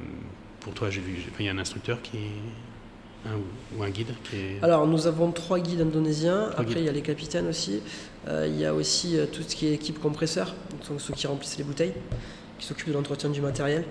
[0.61, 1.17] pour toi, j'ai vu.
[1.41, 2.41] Il y a un instructeur qui est.
[3.27, 4.59] Un, ou, un guide qui est.
[4.63, 6.49] Alors, nous avons trois guides indonésiens.
[6.51, 6.79] Trois Après, guides.
[6.79, 7.81] il y a les capitaines aussi.
[8.29, 10.55] Euh, il y a aussi euh, tout ce qui est équipe compresseur,
[10.89, 11.93] donc ceux qui remplissent les bouteilles,
[12.59, 13.85] qui s'occupent de l'entretien du matériel.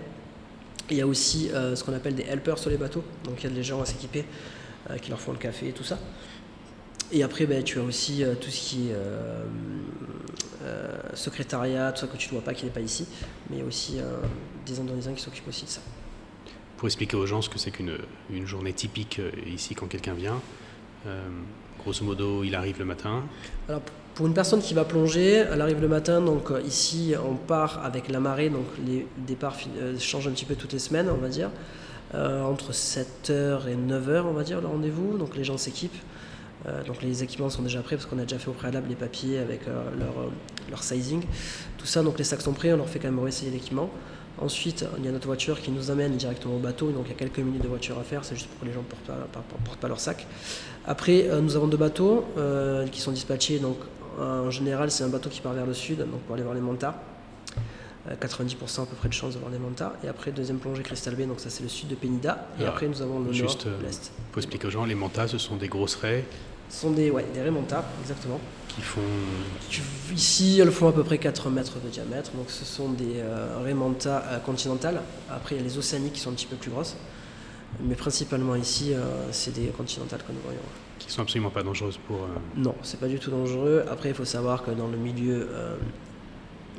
[0.89, 3.03] Il y a aussi euh, ce qu'on appelle des helpers sur les bateaux.
[3.23, 4.25] Donc, il y a des gens à s'équiper
[5.03, 5.99] qui leur font le café et tout ça.
[7.11, 8.95] Et après, ben, tu as aussi tout ce qui est
[11.13, 13.05] secrétariat, tout ça que tu ne vois pas, qui n'est pas ici.
[13.49, 13.97] Mais il y a aussi
[14.65, 15.81] des Indonésiens qui s'occupent aussi de ça.
[16.79, 17.97] Pour expliquer aux gens ce que c'est qu'une
[18.31, 20.39] une journée typique euh, ici quand quelqu'un vient.
[21.07, 21.27] Euh,
[21.77, 23.23] grosso modo, il arrive le matin.
[23.67, 23.81] Alors,
[24.15, 27.83] pour une personne qui va plonger, elle arrive le matin, donc euh, ici on part
[27.83, 29.57] avec la marée, donc les départs
[29.99, 31.49] changent un petit peu toutes les semaines, on va dire.
[32.13, 35.17] Entre 7h et 9h, on va dire, le rendez-vous.
[35.17, 36.01] Donc les gens s'équipent.
[36.87, 39.37] Donc les équipements sont déjà prêts parce qu'on a déjà fait au préalable les papiers
[39.37, 40.31] avec leur,
[40.71, 41.21] leur sizing.
[41.77, 43.91] Tout ça, donc les sacs sont prêts, on leur fait quand même réessayer l'équipement.
[44.41, 47.13] Ensuite, il y a notre voiture qui nous amène directement au bateau, donc il y
[47.13, 49.03] a quelques minutes de voiture à faire, c'est juste pour que les gens ne portent
[49.05, 50.25] pas, pas- pas- portent pas leur sac.
[50.85, 53.77] Après, euh, nous avons deux bateaux euh, qui sont dispatchés, donc
[54.19, 56.61] en général c'est un bateau qui part vers le sud, donc pour aller voir les
[56.61, 56.95] montars.
[58.09, 59.91] euh, 90% à peu près de chance d'avoir des mantas.
[60.03, 62.47] Et après, deuxième plongée Crystal Bay, donc ça c'est le sud de Penida.
[62.57, 64.11] Et Alors, après, nous avons le juste, nord, euh, l'est.
[64.31, 66.23] Faut expliquer aux gens, les mantas, ce sont des grosses raies
[66.69, 68.39] Ce sont des, ouais, des remontas, exactement.
[68.79, 69.01] Qui font.
[69.69, 69.81] Tu-
[70.13, 73.59] Ici, elles font à peu près 4 mètres de diamètre, donc ce sont des euh,
[73.63, 75.01] remontas euh, continentales.
[75.29, 76.95] Après, il y a les océaniques qui sont un petit peu plus grosses.
[77.83, 80.59] Mais principalement ici, euh, c'est des continentales que nous voyons.
[80.97, 82.23] qui sont absolument pas dangereuses pour.
[82.23, 83.85] euh, Non, c'est pas du tout dangereux.
[83.91, 85.75] Après, il faut savoir que dans le milieu, euh,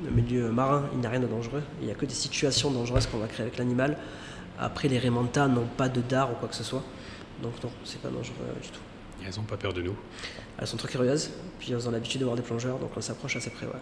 [0.05, 1.63] le milieu marin, il n'y a rien de dangereux.
[1.81, 3.97] Il n'y a que des situations dangereuses qu'on va créer avec l'animal.
[4.59, 6.83] Après, les remontas n'ont pas de dard ou quoi que ce soit.
[7.43, 8.81] Donc non, c'est pas dangereux du tout.
[9.25, 9.95] Elles n'ont pas peur de nous.
[10.61, 13.37] Elles sont très curieuses, puis elles ont l'habitude de voir des plongeurs, donc on s'approche
[13.37, 13.67] assez près.
[13.67, 13.73] Ouais.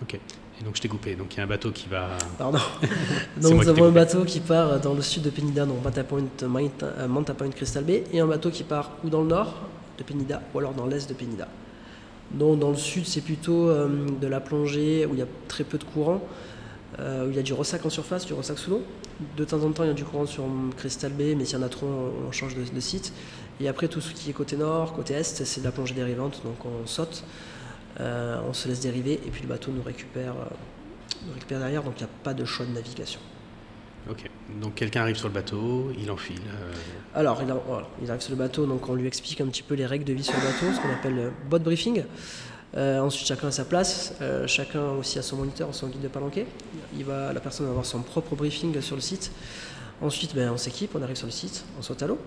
[0.00, 0.14] Ok.
[0.60, 1.14] Et donc je t'ai coupé.
[1.14, 2.10] Donc il y a un bateau qui va.
[2.36, 2.58] Pardon.
[3.40, 6.24] Donc nous avons un bateau qui part dans le sud de Penida, donc Manta Point,
[6.46, 9.54] Manta, euh, Manta Point Crystal Bay, et un bateau qui part ou dans le nord
[9.96, 11.46] de Penida, ou alors dans l'est de Penida.
[12.32, 13.88] Donc dans le sud, c'est plutôt euh,
[14.20, 16.20] de la plongée où il y a très peu de courant,
[16.98, 18.82] euh, où il y a du ressac en surface, du ressac sous l'eau.
[19.36, 20.44] De temps en temps, il y a du courant sur
[20.76, 21.86] Crystal Bay, mais s'il y en a trop,
[22.26, 23.12] on, change de, de site.
[23.60, 26.40] Et après, tout ce qui est côté nord, côté est, c'est de la plongée dérivante,
[26.44, 27.24] donc on saute,
[28.00, 31.82] euh, on se laisse dériver, et puis le bateau nous récupère, euh, nous récupère derrière,
[31.82, 33.20] donc il n'y a pas de choix de navigation.
[34.08, 34.30] Ok.
[34.62, 36.40] Donc quelqu'un arrive sur le bateau, il enfile.
[37.14, 39.62] Alors, il, a- voilà, il arrive sur le bateau, donc on lui explique un petit
[39.62, 42.04] peu les règles de vie sur le bateau, ce qu'on appelle le boat briefing.
[42.76, 46.08] Euh, ensuite, chacun à sa place, euh, chacun aussi a son moniteur, son guide de
[46.08, 46.46] palanquet.
[46.96, 49.32] Il va, la personne va avoir son propre briefing sur le site.
[50.02, 52.18] Ensuite, ben, on s'équipe, on arrive sur le site, on saute à l'eau,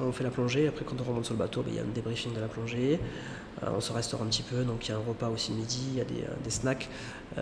[0.00, 0.68] on fait la plongée.
[0.68, 2.46] Après, quand on remonte sur le bateau, ben, il y a un débriefing de la
[2.46, 3.00] plongée.
[3.62, 5.80] Euh, on se restaure un petit peu, donc il y a un repas aussi midi,
[5.92, 6.88] il y a des, des snacks,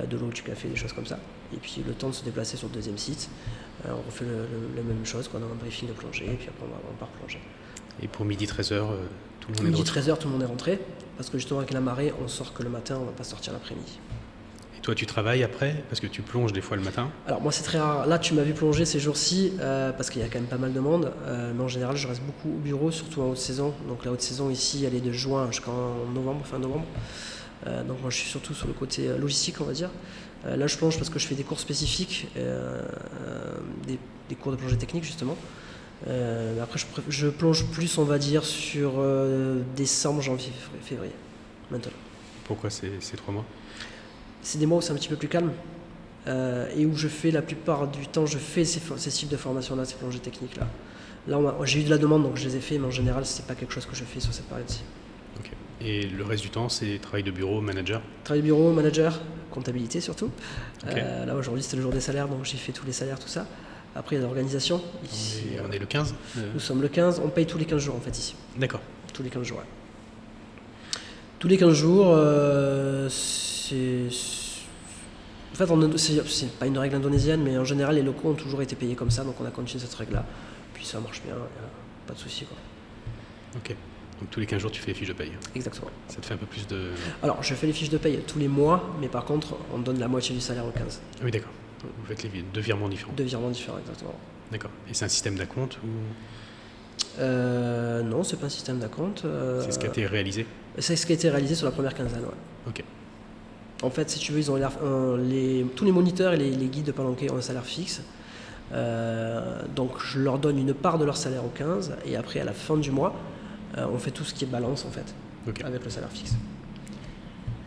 [0.08, 1.18] de l'eau, du café, des choses comme ça.
[1.52, 3.28] Et puis le temps de se déplacer sur le deuxième site,
[3.84, 6.34] on refait le- le- la même chose, quoi, on a un briefing de plongée, et
[6.36, 7.40] puis après on, va, on part plonger.
[8.02, 8.68] Et pour midi 13h,
[9.40, 9.94] tout le monde est de Midi retour.
[10.02, 10.80] 13h, tout le monde est rentré,
[11.18, 13.52] parce que justement avec la marée, on sort que le matin, on va pas sortir
[13.52, 13.98] l'après-midi.
[14.76, 17.10] Et toi, tu travailles après Parce que tu plonges des fois le matin.
[17.26, 20.22] Alors moi c'est très rare, là tu m'as vu plonger ces jours-ci, euh, parce qu'il
[20.22, 22.50] y a quand même pas mal de monde, euh, mais en général je reste beaucoup
[22.56, 23.74] au bureau, surtout en haute saison.
[23.88, 26.86] Donc la haute saison ici, elle est de juin jusqu'en novembre, fin novembre.
[27.66, 29.90] Euh, donc moi je suis surtout sur le côté logistique on va dire.
[30.46, 32.28] Là je plonge parce que je fais des cours spécifiques,
[33.88, 35.36] des, des cours de plongée technique justement.
[36.06, 41.10] Euh, après je, plonge plus on va dire sur euh, décembre, janvier, février-
[41.70, 41.92] maintenant.
[42.44, 43.44] Pourquoi ces, ces trois mois?
[44.42, 45.50] C'est des mois où c'est un petit peu plus calme
[46.28, 49.36] euh, et où je fais la plupart du temps, je fais ces, ces types de
[49.36, 50.68] formations-là, ces plongées techniques-là.
[51.26, 53.46] Là, j'ai eu de la demande, donc je les ai fait, mais en général, c'est
[53.46, 54.82] pas quelque chose que je fais sur cette période-ci.
[55.80, 58.00] Et le reste du temps, c'est travail de bureau, manager?
[58.24, 60.30] Travail bureau, manager, comptabilité surtout.
[60.86, 63.46] Là, aujourd'hui, c'était le jour des salaires, donc j'ai fait tous les salaires, tout ça.
[63.94, 64.80] Après, il y a l'organisation.
[65.02, 67.46] On Ici, est, euh, on est le 15 euh, nous sommes le 15, on paye
[67.46, 68.34] tous les 15 jours en fait ici.
[68.56, 68.80] D'accord.
[69.12, 69.64] Tous les 15 jours, ouais.
[71.38, 74.06] Tous les 15 jours, euh, c'est.
[75.52, 78.76] En fait, c'est pas une règle indonésienne, mais en général, les locaux ont toujours été
[78.76, 80.24] payés comme ça, donc on a continué cette règle-là.
[80.74, 81.34] Puis ça marche bien,
[82.06, 82.44] pas de souci.
[83.56, 83.74] Ok.
[84.20, 85.32] Donc tous les 15 jours, tu fais les fiches de paye.
[85.54, 85.90] Exactement.
[86.08, 86.90] Ça te fait un peu plus de.
[87.22, 89.98] Alors, je fais les fiches de paye tous les mois, mais par contre, on donne
[89.98, 91.00] la moitié du salaire au 15.
[91.14, 91.50] Ah oui, d'accord.
[91.82, 93.12] Vous faites les deux virements différents.
[93.14, 94.14] Deux virements différents, exactement.
[94.50, 94.70] D'accord.
[94.90, 95.88] Et c'est un système d'acompte ou?
[97.20, 99.24] Euh, non, c'est pas un système d'acompte.
[99.24, 100.46] euh, c'est ce qui a été réalisé?
[100.78, 102.68] C'est ce qui a été réalisé sur la première quinzaine, ouais.
[102.68, 102.84] Ok.
[103.82, 106.66] En fait, si tu veux, ils ont un- les, tous les moniteurs et les, les
[106.66, 108.02] guides de palanquet ont un salaire fixe.
[108.72, 112.44] Euh, donc, je leur donne une part de leur salaire au 15, et après, à
[112.44, 113.14] la fin du mois,
[113.76, 115.14] euh, on fait tout ce qui est balance, en fait,
[115.48, 115.62] Ok.
[115.64, 116.34] avec le salaire fixe.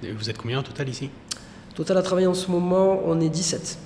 [0.04, 1.10] Et Vous êtes combien en total ici?
[1.76, 3.78] Total à travailler en ce moment, on est 17.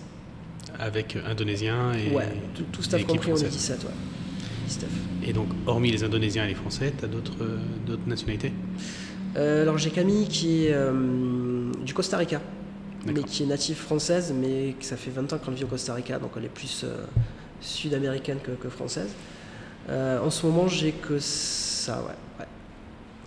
[0.80, 2.14] Avec Indonésiens et.
[2.14, 3.52] ouais, tout, tout staff compris, on est française.
[3.52, 3.90] 17, ouais.
[4.68, 4.90] 10 staff.
[5.24, 8.52] Et donc, hormis les Indonésiens et les Français, tu as d'autres euh, d'autres nationalités?
[9.38, 12.42] Euh, alors, j'ai Camille qui est euh, du Costa Rica,
[13.06, 15.94] mais qui est native française, mais que ça fait 20 ans qu'elle vit au Costa
[15.94, 17.06] Rica, donc elle est plus euh,
[17.60, 19.10] sud-américaine que, que française.
[19.90, 22.16] En ce moment, j'ai que ça, ouais.
[22.40, 22.46] ouais.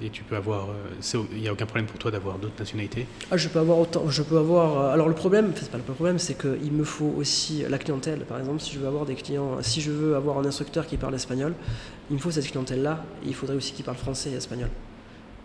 [0.01, 0.69] Et tu peux avoir.
[0.71, 3.07] euh, Il n'y a aucun problème pour toi d'avoir d'autres nationalités?
[3.31, 4.09] Ah, je peux avoir autant.
[4.09, 4.79] Je peux avoir.
[4.79, 8.21] euh, alors le problème, c'est pas le problème, c'est qu'il me faut aussi la clientèle.
[8.21, 10.97] Par exemple, si je veux avoir des clients, si je veux avoir un instructeur qui
[10.97, 11.55] parle espagnol,
[12.11, 13.05] il me faut cette clientèle-là.
[13.25, 14.71] Et il faudrait aussi qu'il parle français et espagnol.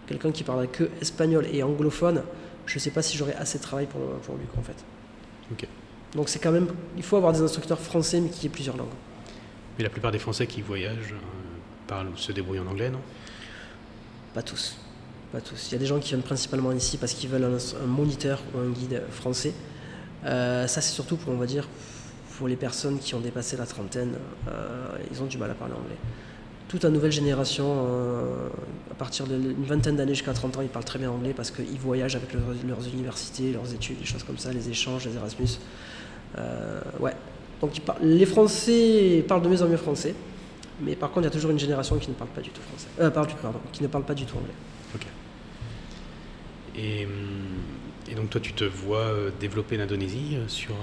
[0.06, 2.22] Quelqu'un qui parle que espagnol et anglophone,
[2.66, 4.76] je sais pas si j'aurais assez de travail pour, pour lui, en fait.
[5.52, 5.68] Ok.
[6.13, 6.68] Donc c'est quand même.
[6.96, 8.88] Il faut avoir des instructeurs français mais qui aient plusieurs langues.
[9.78, 13.00] Mais la plupart des Français qui voyagent euh, parlent ou se débrouillent en anglais, non?
[14.34, 14.78] Pas tous.
[15.32, 15.69] Pas tous.
[15.69, 18.60] Il y a des gens qui viennent principalement ici parce qu'ils veulent un, moniteur ou
[18.60, 19.54] un guide français.
[20.26, 21.67] Euh, ça, c'est surtout pour, on va dire,
[22.38, 24.13] pour les personnes qui ont dépassé la trentaine.
[24.48, 25.98] euh, ils ont du mal à parler anglais.
[26.67, 28.48] Toute la nouvelle génération, euh,
[28.89, 31.78] à partir d'une vingtaine d'années jusqu'à 30 ans, ils parlent très bien anglais parce qu'ils
[31.80, 35.60] voyagent avec leurs, universités, leurs études, des choses comme ça, les échanges, les Erasmus.
[37.00, 37.13] Ouais.
[37.62, 40.15] Donc ils par- les Français parlent de mieux en mieux français,
[40.81, 42.62] mais par contre il y a toujours une génération qui ne parle pas du tout
[42.62, 42.88] français.
[42.99, 44.53] Euh, pardon, pardon, qui ne parle pas du tout anglais.
[46.75, 47.12] Et, hum,
[48.09, 50.73] et donc toi, tu te vois euh, développer l'Indonésie euh, sur...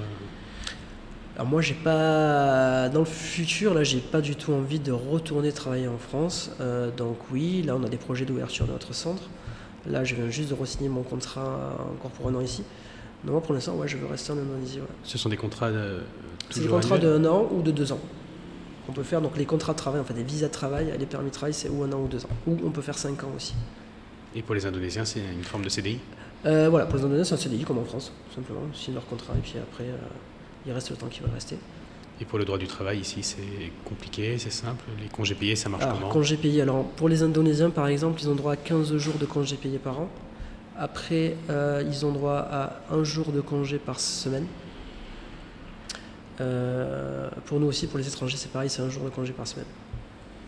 [1.36, 5.52] Alors moi j'ai pas dans le futur là j'ai pas du tout envie de retourner
[5.52, 6.50] travailler en France.
[6.60, 9.22] Euh, donc oui, là on a des projets d'ouverture de notre centre.
[9.86, 12.62] Là je viens juste de re-signer mon contrat encore pour un an ici.
[13.24, 14.80] Donc moi pour l'instant ouais je veux rester en Indonésie.
[14.80, 14.86] ouais.
[15.02, 16.00] Ce sont des contrats euh,
[16.50, 18.00] C'est des contrats d'un an ou de deux ans
[18.90, 19.20] qu'on peut faire.
[19.20, 21.54] Donc les contrats de travail, en fait des visas de travail, les permis de travail
[21.54, 22.28] c'est ou un an ou deux ans.
[22.46, 23.54] Ou on peut faire cinq ans aussi.
[24.34, 25.98] Et pour les Indonésiens, c'est une forme de CDI
[26.46, 28.60] Euh, voilà, pour les Indonésiens c'est un CDI comme en France, tout simplement.
[28.72, 29.96] Ils signent leur contrat et puis après euh,
[30.66, 31.56] il reste le temps qu'ils veulent rester.
[32.20, 34.84] Et pour le droit du travail, ici, c'est compliqué, c'est simple?
[35.00, 36.10] Les congés payés, ça marche Alors, comment?
[36.10, 36.60] congés payés.
[36.60, 39.78] Alors, pour les Indonésiens, par exemple, ils ont droit à 15 jours de congés payés
[39.78, 40.08] par an.
[40.76, 44.44] Après, euh, ils ont droit à un jour de congé par semaine.
[46.40, 49.46] Euh, pour nous aussi, pour les étrangers, c'est pareil, c'est un jour de congé par
[49.46, 49.66] semaine.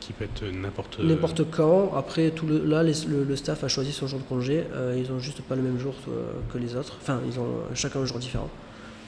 [0.00, 0.98] Qui peut être n'importe...
[1.00, 1.92] N'importe quand.
[1.94, 4.64] Après, tout le, là, les- le, le staff a choisi son jour de congé.
[4.72, 6.96] Euh, ils ont juste pas le même jour euh, que les autres.
[7.00, 8.48] Enfin, ils ont chacun un jour différent.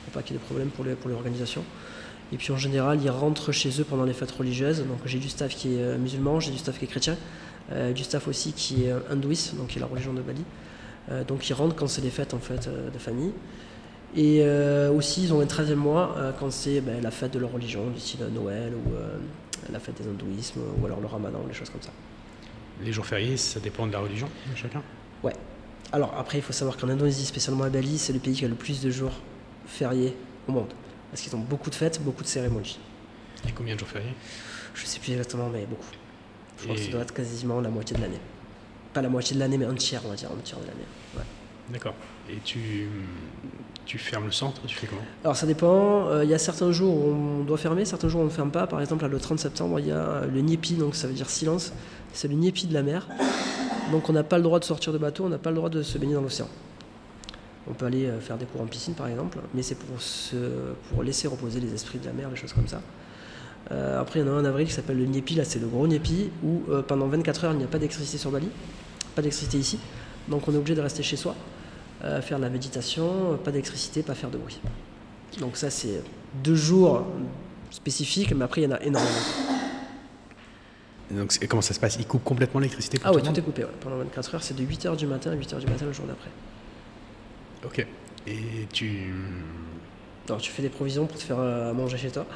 [0.05, 1.65] Pour pas qu'il y ait de problème pour les- pour l'organisation.
[2.33, 4.81] Et puis en général, ils rentrent chez eux pendant les fêtes religieuses.
[4.81, 7.17] Donc j'ai du staff qui est euh, musulman, j'ai du staff qui est chrétien,
[7.73, 10.43] euh, du staff aussi qui est euh, hindouiste, donc qui est la religion de Bali.
[11.11, 13.33] Euh, donc ils rentrent quand c'est les fêtes en fait euh, de famille.
[14.17, 17.39] Et euh, aussi, ils ont un 13e mois euh, quand c'est ben, la fête de
[17.39, 19.19] leur religion, du style Noël ou euh,
[19.73, 21.91] la fête des hindouismes, ou alors le ramadan, les choses comme ça.
[22.83, 24.83] Les jours fériés, ça dépend de la religion de chacun
[25.93, 28.49] Alors après, il faut savoir qu'en Indonésie, spécialement à Bali, c'est le pays qui a
[28.49, 29.13] le plus de jours
[29.67, 30.17] fériés
[30.49, 30.73] au monde.
[31.11, 32.81] Parce qu'ils ont beaucoup de fêtes, beaucoup de cérémonies.
[33.49, 34.15] Et combien de jours fériés?
[34.75, 35.87] Je sais plus exactement, mais beaucoup.
[36.59, 38.19] Je crois que Et- ça doit être quasiment la moitié de l'année.
[38.93, 40.87] Pas la moitié de l'année, mais un tiers, on va dire, un tiers de l'année.
[41.17, 41.23] Ouais.
[41.71, 41.95] D'accord.
[42.31, 42.89] Et tu,
[43.99, 45.01] fermes le centre, tu fais comment?
[45.23, 48.21] Alors ça dépend, Euh, il y a certains jours où on doit fermer, certains jours
[48.21, 48.67] où on ne ferme pas.
[48.67, 51.73] Par exemple, le 30 septembre, il y a le Niepi, donc ça veut dire silence.
[52.13, 53.09] C'est le Niepi de la mer.
[53.93, 55.69] Donc on n'a pas le droit de sortir de bateau, on n'a pas le droit
[55.69, 56.49] de se baigner dans l'océan.
[57.69, 60.37] On peut aller euh, faire des cours en piscine par exemple, mais c'est pour, se,
[60.91, 62.81] pour laisser reposer les esprits de la mer, des choses comme ça.
[63.73, 65.59] Euh, après, il y en a un en avril qui s'appelle le Niepi, là c'est
[65.59, 68.49] le gros Niepi, où pendant 24 heures il n'y a pas d'électricité sur Bali,
[69.15, 69.79] pas d'électricité ici,
[70.29, 71.35] donc on est obligé de rester chez soi,
[72.05, 74.61] euh, faire de la méditation, pas d'électricité, pas faire de bruit.
[75.41, 76.03] Donc ça c'est
[76.43, 77.05] deux jours
[77.71, 79.11] spécifiques, mais après il y en a énormément.
[81.11, 81.97] Et donc, c'est- comment ça se passe?
[81.99, 83.71] Ils coupent complètement l'électricité Ah oui, tout est coupé, ouais.
[83.81, 86.31] pendant 24 heures, c'est de 8h du matin à 8h du matin le jour d'après.
[87.65, 87.87] Ok.
[88.27, 89.13] Et tu...
[90.29, 92.27] Alors tu fais des provisions pour te faire euh, manger chez toi,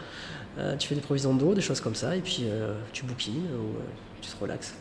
[0.58, 3.46] Euh, tu fais des provisions d'eau, des choses comme ça, et puis euh, tu bouquines
[3.46, 3.80] ou euh,
[4.20, 4.74] tu te relaxes.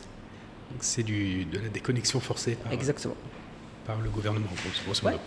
[0.72, 3.16] donc C'est du, de la déconnexion forcée par, Exactement.
[3.88, 4.46] Par le gouvernement,
[4.86, 5.12] grosso- Ouais.
[5.14, 5.24] modo.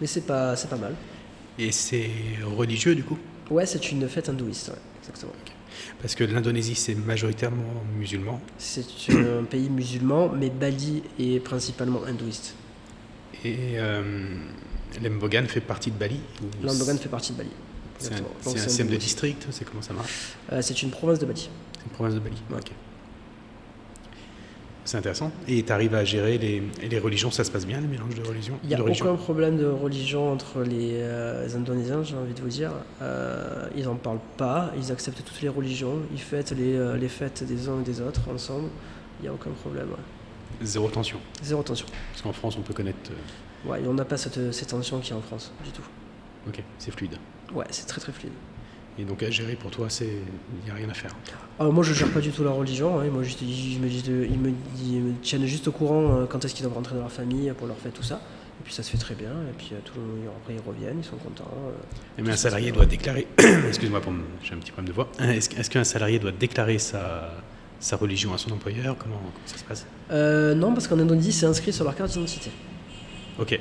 [0.00, 0.94] Mais c'est pas, c'est pas mal.
[1.58, 2.10] Et c'est
[2.44, 3.18] religieux, du coup?
[3.50, 5.32] Ouais, c'est une fête hindouiste, ouais, exactement.
[6.00, 8.40] Parce que l'Indonésie, c'est majoritairement musulman.
[8.58, 12.54] C'est un pays musulman, mais Bali est principalement hindouiste.
[13.44, 14.36] Et euh,
[15.02, 17.50] l'Embogan fait partie de Bali ou L'Andogan fait partie de Bali.
[17.98, 20.10] C'est un, un système de district C'est comment ça marche?
[20.52, 21.48] Euh, c'est une province de Bali.
[21.78, 22.36] C'est une province de Bali.
[22.50, 22.56] Ouais.
[22.58, 22.70] Ok.
[24.84, 25.32] C'est intéressant.
[25.48, 28.22] Et tu arrives à gérer les, les religions, ça se passe bien, les mélanges de
[28.26, 32.16] religions Il n'y a de religions aucun problème de religion entre les euh, Indonésiens, j'ai
[32.16, 32.70] envie de vous dire.
[33.00, 37.08] Euh, ils n'en parlent pas, ils acceptent toutes les religions, ils fêtent les, euh, les
[37.08, 38.68] fêtes des uns et des autres ensemble.
[39.20, 39.88] Il n'y a aucun problème.
[39.88, 40.66] ouais.
[40.66, 41.18] Zéro tension.
[41.42, 41.86] Zéro tension.
[42.10, 43.10] Parce qu'en France, on peut connaître.
[43.66, 45.82] Ouais, et on n'a pas cette, cette tension qu'il y a en France, du tout.
[46.46, 47.16] ok, c'est fluide.
[47.54, 48.32] Ouais, c'est très très fluide.
[48.98, 51.10] Et donc à gérer pour toi, c'est il n'y a rien à faire.
[51.58, 53.00] Alors, moi, je gère pas du tout la religion.
[53.00, 53.04] hein.
[53.12, 54.50] Moi, je te dis- je me dis de- ils, me,
[54.84, 57.52] ils me tiennent juste au courant euh, quand est-ce qu'ils doivent rentrer dans leur famille
[57.58, 58.20] pour leur fête, tout ça.
[58.60, 59.30] Et puis ça se fait très bien.
[59.50, 61.50] Et puis euh, tout le monde, après, ils reviennent, ils sont contents.
[61.68, 62.22] euh.
[62.22, 63.26] Mais un salarié doit déclarer.
[63.68, 64.12] Excuse-moi, pour
[64.44, 65.10] j'ai un petit problème de voix.
[65.20, 67.32] Est-ce qu'un salarié doit déclarer sa,
[67.80, 68.96] sa religion à son employeur?
[68.96, 69.86] Comment, comment ça se passe?
[70.12, 72.50] Euh, non, parce qu'en Indonésie, c'est inscrit sur leur carte d'identité.
[73.40, 73.58] Ok.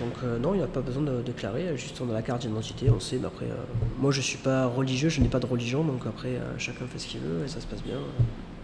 [0.00, 2.42] Donc euh, non, il n'y a pas besoin de déclarer, juste on a la carte
[2.42, 3.54] d'identité, on sait, mais après, euh,
[3.98, 6.98] moi je suis pas religieux, je n'ai pas de religion, donc après euh, chacun fait
[6.98, 7.98] ce qu'il veut et ça se passe bien.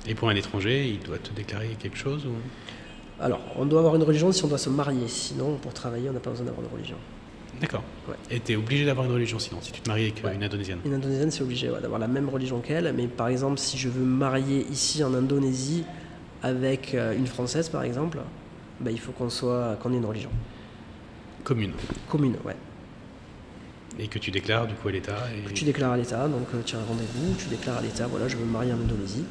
[0.07, 2.31] Et pour un étranger, il doit te déclarer quelque chose ou...
[3.19, 6.13] Alors, on doit avoir une religion si on doit se marier, sinon pour travailler on
[6.13, 6.97] n'a pas besoin d'avoir de religion.
[7.61, 7.83] D'accord.
[8.09, 8.15] Ouais.
[8.31, 10.35] Et tu es obligé d'avoir une religion sinon, si tu te maries avec euh, Ouais.
[10.35, 10.79] une indonésienne.
[10.85, 13.89] Une indonésienne c'est obligé ouais, d'avoir la même religion qu'elle, mais par exemple si je
[13.89, 15.85] veux me marier ici en Indonésie
[16.43, 18.19] avec euh, une française par exemple,
[18.81, 20.31] bah, il faut qu'on soit qu'on ait une religion
[21.47, 21.71] Commune.
[22.09, 22.57] commune, ouais.
[24.01, 25.17] Et que tu déclares du coup à l'État.
[25.31, 25.53] Et...
[25.53, 28.27] Tu déclares à l'État, donc euh, tu as un rendez-vous, tu déclares à l'État, voilà,
[28.27, 29.25] je veux me marier en Indonésie.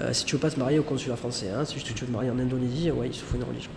[0.00, 2.10] Euh, si tu veux pas te marier au consulat français, hein, si tu veux te
[2.10, 3.70] marier en Indonésie, ouais, il se faut une religion.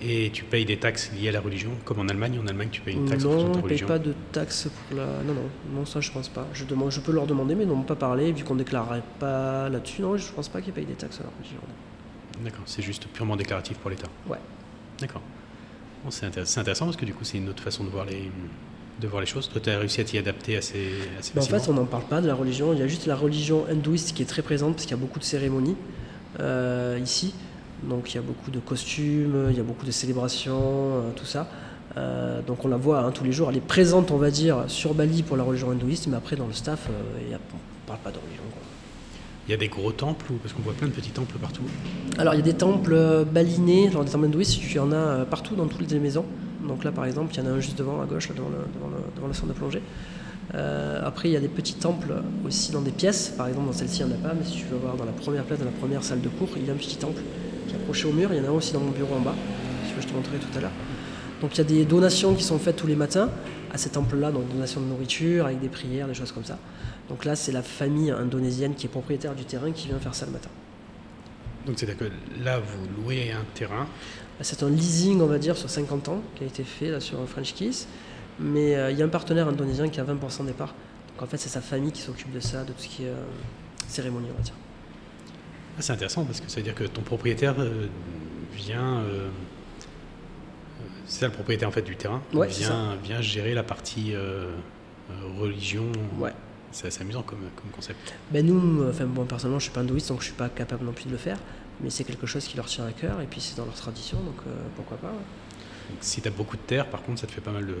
[0.00, 2.38] Et tu payes des taxes liées à la religion, comme en Allemagne.
[2.40, 3.86] En Allemagne, tu payes une taxe en non, fonction de ta on ne paye religion.
[3.88, 5.06] pas de taxes pour la.
[5.24, 6.46] Non, non, non, ça je pense pas.
[6.54, 8.60] Je, demande, je peux leur demander, mais ils n'en ont pas parlé, vu qu'on ne
[8.60, 10.02] déclarerait pas là-dessus.
[10.02, 11.58] Non, je pense pas qu'ils payent des taxes à la religion.
[12.44, 14.06] D'accord, c'est juste purement déclaratif pour l'État.
[14.28, 14.38] Ouais.
[15.00, 15.22] D'accord.
[16.04, 18.04] Bon, c'est intér- c'est intéressant parce que du coup, c'est une autre façon de voir
[18.06, 18.30] les,
[19.00, 19.48] de voir les choses.
[19.48, 22.04] Toi, tu as réussi à t'y adapter assez, assez Mais en fait, on n'en parle
[22.04, 22.72] pas de la religion.
[22.72, 25.02] Il y a juste la religion hindouiste qui est très présente parce qu'il y a
[25.02, 25.76] beaucoup de cérémonies
[26.40, 27.34] euh, ici.
[27.82, 31.24] Donc il y a beaucoup de costumes, il y a beaucoup de célébrations, euh, tout
[31.24, 31.48] ça.
[31.96, 33.48] Euh, donc on la voit hein, tous les jours.
[33.50, 36.46] Elle est présente, on va dire, sur Bali pour la religion hindouiste, mais après dans
[36.46, 36.88] le staff,
[37.24, 38.42] il y a- on ne parle pas de religion.
[38.52, 38.62] quoi.
[39.46, 41.62] Il y a des gros temples, parce qu'on voit plein de petits temples partout.
[42.18, 44.92] Alors il y a des temples euh, balinés, genre des temples hindouistes, il y en
[44.92, 46.24] a euh, partout dans toutes les maisons.
[46.66, 48.58] Donc là par exemple, il y en a un juste devant à gauche, devant, le,
[49.16, 49.82] devant, le, centre de plongée.
[50.54, 52.12] Euh, après il y a des petits temples
[52.44, 54.58] aussi dans des pièces, par exemple dans celle-ci il n'y en a pas, mais si
[54.58, 56.70] tu veux voir dans la première place, dans la première salle de cours, il y
[56.70, 57.22] a un petit temple
[57.68, 59.20] qui est accroché au mur, il y en a un aussi dans mon bureau en
[59.20, 59.34] bas,
[59.86, 60.72] si je te montrerai tout à l'heure.
[61.40, 63.30] Donc il y a des donations qui sont faites tous les matins
[63.72, 66.58] à ces temples-là, donc donations de nourriture, avec des prières, des choses comme ça.
[67.10, 70.24] Donc là c'est la famille indonésienne qui est propriétaire du terrain qui vient faire ça
[70.26, 70.48] le matin.
[71.66, 73.86] Donc c'est-à-dire que là, vous louez un terrain.
[74.40, 77.18] C'est un leasing, on va dire, sur 50 ans qui a été fait là, sur
[77.28, 77.86] French Kiss.
[78.38, 80.74] Mais euh, il y a un partenaire indonésien qui a 20% des parts.
[81.12, 83.08] Donc en fait, c'est sa famille qui s'occupe de ça, de tout ce qui est
[83.08, 83.24] euh,
[83.86, 84.54] cérémonie, on va dire.
[85.76, 87.86] Ah, c'est intéressant parce que ça veut dire que ton propriétaire euh,
[88.54, 89.00] vient.
[89.00, 89.28] euh, euh,
[91.04, 92.22] c'est ça le propriétaire en fait du terrain.
[92.32, 94.46] Ouais, c'est vient, vient gérer la partie euh,
[95.10, 95.92] euh, religion.
[96.18, 96.32] Ouais.
[96.72, 98.14] C'est assez amusant comme, comme concept.
[98.30, 100.92] Ben nous, enfin bon, personnellement, je suis pas hindouiste, donc je suis pas capable non
[100.92, 101.38] plus de le faire.
[101.82, 104.18] Mais c'est quelque chose qui leur tient à cœur, et puis c'est dans leur tradition,
[104.18, 105.08] donc euh, pourquoi pas.
[105.08, 105.14] ouais.
[105.88, 107.72] Donc, si tu as beaucoup de terre, par contre, ça te fait pas mal de,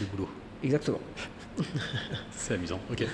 [0.00, 0.28] de boulot.
[0.62, 1.00] Exactement.
[2.36, 3.04] C'est amusant, ok.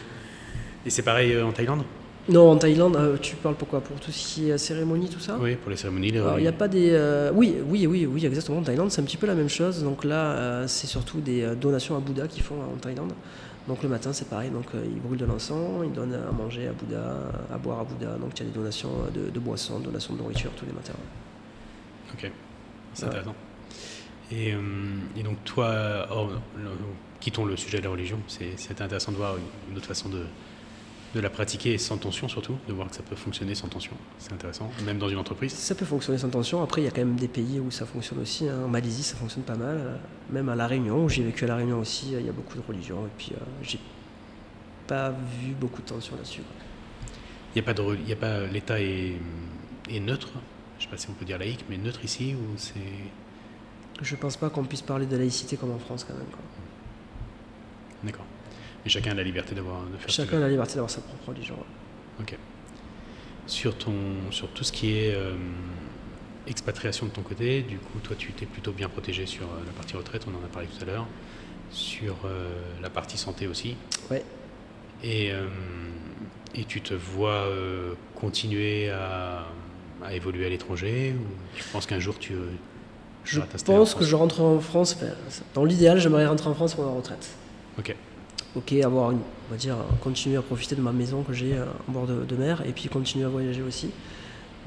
[0.84, 1.82] Et c'est pareil euh, en Thaïlande?
[2.28, 3.80] Non, en Thaïlande, euh, tu parles pourquoi?
[3.80, 5.36] Pour tout ce qui est cérémonie, tout ça?
[5.40, 6.90] Oui, pour les cérémonies, les il n'y a pas des.
[6.90, 8.58] euh, oui, oui, oui, oui, exactement.
[8.58, 9.82] En Thaïlande, c'est un petit peu la même chose.
[9.82, 13.12] Donc là, euh, c'est surtout des donations à Bouddha qu'ils font en Thaïlande.
[13.68, 14.50] Donc le matin, c'est pareil.
[14.50, 17.16] Donc euh, ils brûlent de l'encens, ils donnent à manger à Bouddha,
[17.52, 18.16] à boire à Bouddha.
[18.18, 20.72] Donc il y a des donations euh, de, de boissons, donations de nourriture tous les
[20.72, 20.94] matins.
[22.14, 22.30] Ok,
[22.94, 23.34] c'est intéressant.
[24.30, 24.60] Et, euh,
[25.16, 26.70] et donc toi, oh, le-
[27.20, 30.24] quittons le sujet de la religion, c'est intéressant de voir une, une autre façon de,
[31.14, 33.92] de la pratiquer sans tension surtout, de voir que ça peut fonctionner sans tension.
[34.18, 35.52] C'est intéressant, même dans une entreprise.
[35.52, 36.62] Ça peut fonctionner sans tension.
[36.62, 38.48] Après, il y a quand même des pays où ça fonctionne aussi.
[38.48, 38.62] hein.
[38.64, 39.98] En Malaisie, ça fonctionne pas mal.
[40.30, 42.32] Même à La Réunion, où j'ai vécu à La Réunion aussi, euh, il y a
[42.32, 43.06] beaucoup de religions.
[43.06, 43.78] Et puis, euh, j'ai
[44.86, 46.42] pas vu beaucoup de tension là-dessus.
[47.54, 49.14] Il y a pas de, il y a pas, l'État est,
[49.90, 50.28] est neutre.
[50.78, 52.74] Je sais pas si on peut dire laïque, mais neutre ici ou c'est
[54.02, 56.26] Je pense pas qu'on puisse parler de laïcité comme en France quand même.
[56.26, 56.40] quoi.
[58.86, 61.56] Mais chacun a la liberté d'avoir Chacun a la liberté d'avoir sa propre religion.
[62.20, 62.36] Ok.
[63.48, 63.92] Sur, ton,
[64.30, 65.34] sur tout ce qui est euh,
[66.46, 69.72] expatriation de ton côté, du coup, toi, tu t'es plutôt bien protégé sur euh, la
[69.72, 71.06] partie retraite, on en a parlé tout à l'heure,
[71.72, 72.48] sur euh,
[72.80, 73.76] la partie santé aussi.
[74.08, 74.22] Ouais.
[75.02, 75.48] Et, euh,
[76.54, 77.48] et tu te vois
[78.14, 79.46] continuer à,
[80.04, 82.34] à évoluer à l'étranger ou tu penses qu'un jour tu.
[83.24, 84.96] tu Je pense que je rentrerai en France.
[85.54, 87.28] dans l'idéal, j'aimerais rentrer en France pour ma retraite.
[88.56, 88.72] Ok.
[88.72, 91.92] Avoir une, on va dire, continuer à profiter de ma maison que j'ai euh, en
[91.92, 93.90] bord de, de mer et puis continuer à voyager aussi.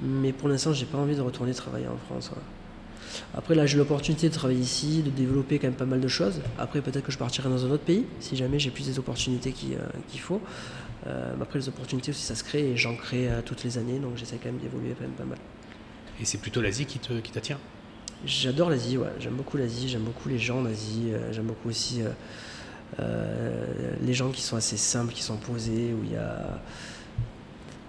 [0.01, 2.29] Mais pour l'instant, j'ai pas envie de retourner travailler en France.
[2.29, 2.41] ouais.
[3.35, 6.41] Après, là, j'ai l'opportunité de travailler ici, de développer quand même pas mal de choses.
[6.57, 9.53] Après, peut-être que je partirai dans un autre pays si jamais j'ai plus des opportunités
[9.73, 9.77] euh,
[10.09, 10.41] qu'il faut.
[11.07, 13.99] Euh, après, les opportunités aussi, ça se crée et j'en crée euh, toutes les années,
[13.99, 15.37] donc j'essaie quand même d'évoluer quand même pas mal.
[16.21, 17.57] Et c'est plutôt l'Asie qui t'attire?
[18.25, 19.07] J'adore l'Asie, ouais.
[19.19, 22.01] J'aime beaucoup l'Asie, j'aime beaucoup les gens en Asie, euh, j'aime beaucoup aussi
[22.97, 26.59] les gens qui sont assez simples, qui sont posés, où il y a,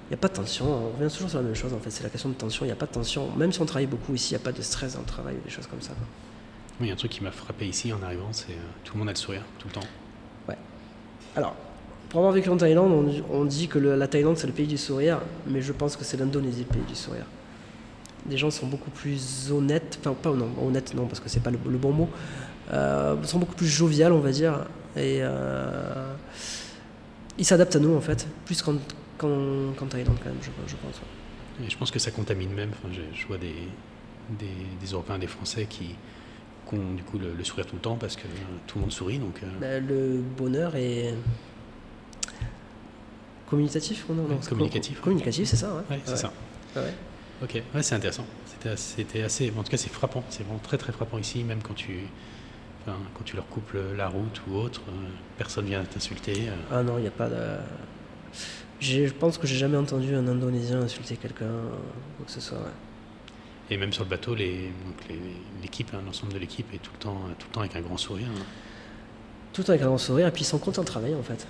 [0.08, 0.66] il y a pas de tension.
[0.66, 2.64] On revient toujours sur la même chose en fait, c'est la question de tension.
[2.64, 4.44] Il n'y a pas de tension, même si on travaille beaucoup ici, il n'y a
[4.44, 5.92] pas de stress dans le travail ou des choses comme ça.
[6.80, 8.94] Oui, il y a un truc qui m'a frappé ici en arrivant, c'est euh, tout
[8.94, 9.86] le monde a le sourire, tout le temps.
[11.36, 11.54] Alors,
[12.08, 14.52] pour avoir vécu en Thaïlande, on, dit- on dit que le- la Thaïlande c'est le
[14.52, 17.24] pays du sourire, mais je pense que c'est l'Indonésie le pays du sourire.
[18.28, 21.50] Les gens sont beaucoup plus honnêtes, enfin pas non, honnêtes non parce que c'est pas
[21.52, 22.08] le, le bon mot,
[22.72, 24.66] euh, sont beaucoup plus joviales on va dire,
[24.96, 26.12] et euh,
[27.38, 28.74] ils s'adaptent à nous en fait, plus qu'en
[29.18, 30.96] qu'en- qu'en Thaïlande quand même, je, je pense.
[30.96, 31.66] ouais.
[31.66, 32.70] Et je pense que ça contamine même.
[32.72, 33.54] Enfin, je, je vois des,
[34.38, 34.46] des,
[34.80, 35.94] des Européens, des Français qui,
[36.68, 38.22] qui ont du coup le, le sourire tout le temps parce que
[38.66, 39.18] tout le monde sourit.
[39.18, 41.14] Donc, euh, Ben, le bonheur est
[43.48, 44.98] communicatif non, communicatif.
[44.98, 45.82] co- Communicatif, c'est ça, ouais.
[45.90, 46.16] ouais, c'est Ouais.
[46.16, 46.32] ça.
[46.76, 46.94] Ouais.
[47.42, 48.24] Ok, ouais, c'est intéressant.
[48.46, 50.22] C'était assez, c'était assez, en tout cas, c'est frappant.
[50.30, 51.98] C'est vraiment très très frappant ici, même quand tu,
[52.82, 54.92] enfin, quand tu leur coupes le- la route ou autre, euh,
[55.38, 56.48] personne vient t'insulter.
[56.48, 56.52] euh.
[56.72, 57.36] Ah non, il n'y a pas de.
[58.80, 61.50] Je pense que j'ai jamais entendu un Indonésien insulter quelqu'un,
[62.16, 62.58] quoi que ce soit.
[62.58, 62.64] ouais.
[63.72, 64.72] Et même sur le bateau, les-
[65.62, 67.96] l'équipe, hein, l'ensemble de l'équipe est tout le temps, tout le temps avec un grand
[67.98, 68.26] sourire.
[68.36, 68.42] hein.
[69.52, 71.46] Tout avec un grand sourire, et puis ils sont contents de travailler en fait.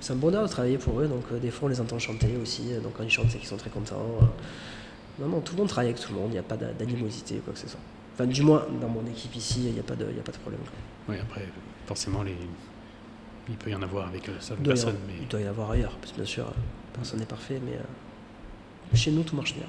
[0.00, 2.36] C'est un bonheur de travailler pour eux, donc euh, des fois on les entend chanter
[2.42, 3.96] aussi, donc quand ils chantent c'est qu'ils sont très contents.
[4.22, 4.24] euh.
[5.22, 6.72] Non, non, tout le monde travaille avec tout le monde, il n'y a pas d'a-
[6.72, 7.80] d'animosité, quoi que ce soit.
[8.14, 10.22] Enfin, du moins, dans mon équipe ici, il n'y a, pas de- il y a
[10.22, 10.60] pas de problème.
[11.08, 11.48] Oui, après,
[11.86, 12.36] forcément, les...
[13.48, 15.70] il peut y en avoir avec euh, certaines y personnes, mais il doit y avoir
[15.72, 16.50] ailleurs, parce que bien sûr, euh,
[16.92, 19.66] personne n'est parfait, mais euh, chez nous tout marche bien.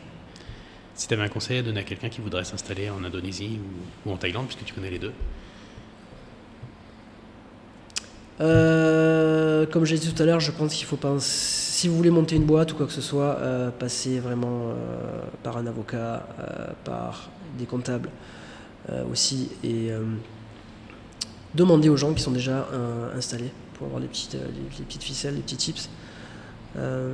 [0.93, 3.59] si tu avais un conseil à donner à quelqu'un qui voudrait s'installer en Indonésie
[4.05, 5.13] ou, ou en Thaïlande, puisque tu connais les deux,
[8.41, 11.15] Euh, comme j'ai dit tout à l'heure, je pense qu'il faut pas.
[11.19, 15.21] Si vous voulez monter une boîte ou quoi que ce soit, euh, passez vraiment euh,
[15.43, 18.34] par un avocat, euh, par des comptables euh,
[19.11, 20.03] aussi, et euh,
[21.55, 24.47] demandez aux gens qui sont déjà euh, installés pour avoir les petites, euh,
[24.79, 25.89] les, petites ficelles, les petits tips.
[26.77, 27.13] Euh,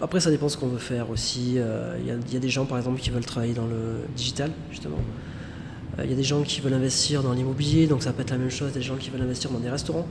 [0.00, 1.54] après, ça dépend de ce qu'on veut faire aussi.
[1.56, 4.98] Euh, Il y, a- des gens, par exemple, qui veulent travailler dans le digital, justement.
[5.98, 8.30] Euh, Il y a des gens qui veulent investir dans l'immobilier, donc ça peut être
[8.30, 10.06] la même chose, des gens qui veulent investir dans des restaurants.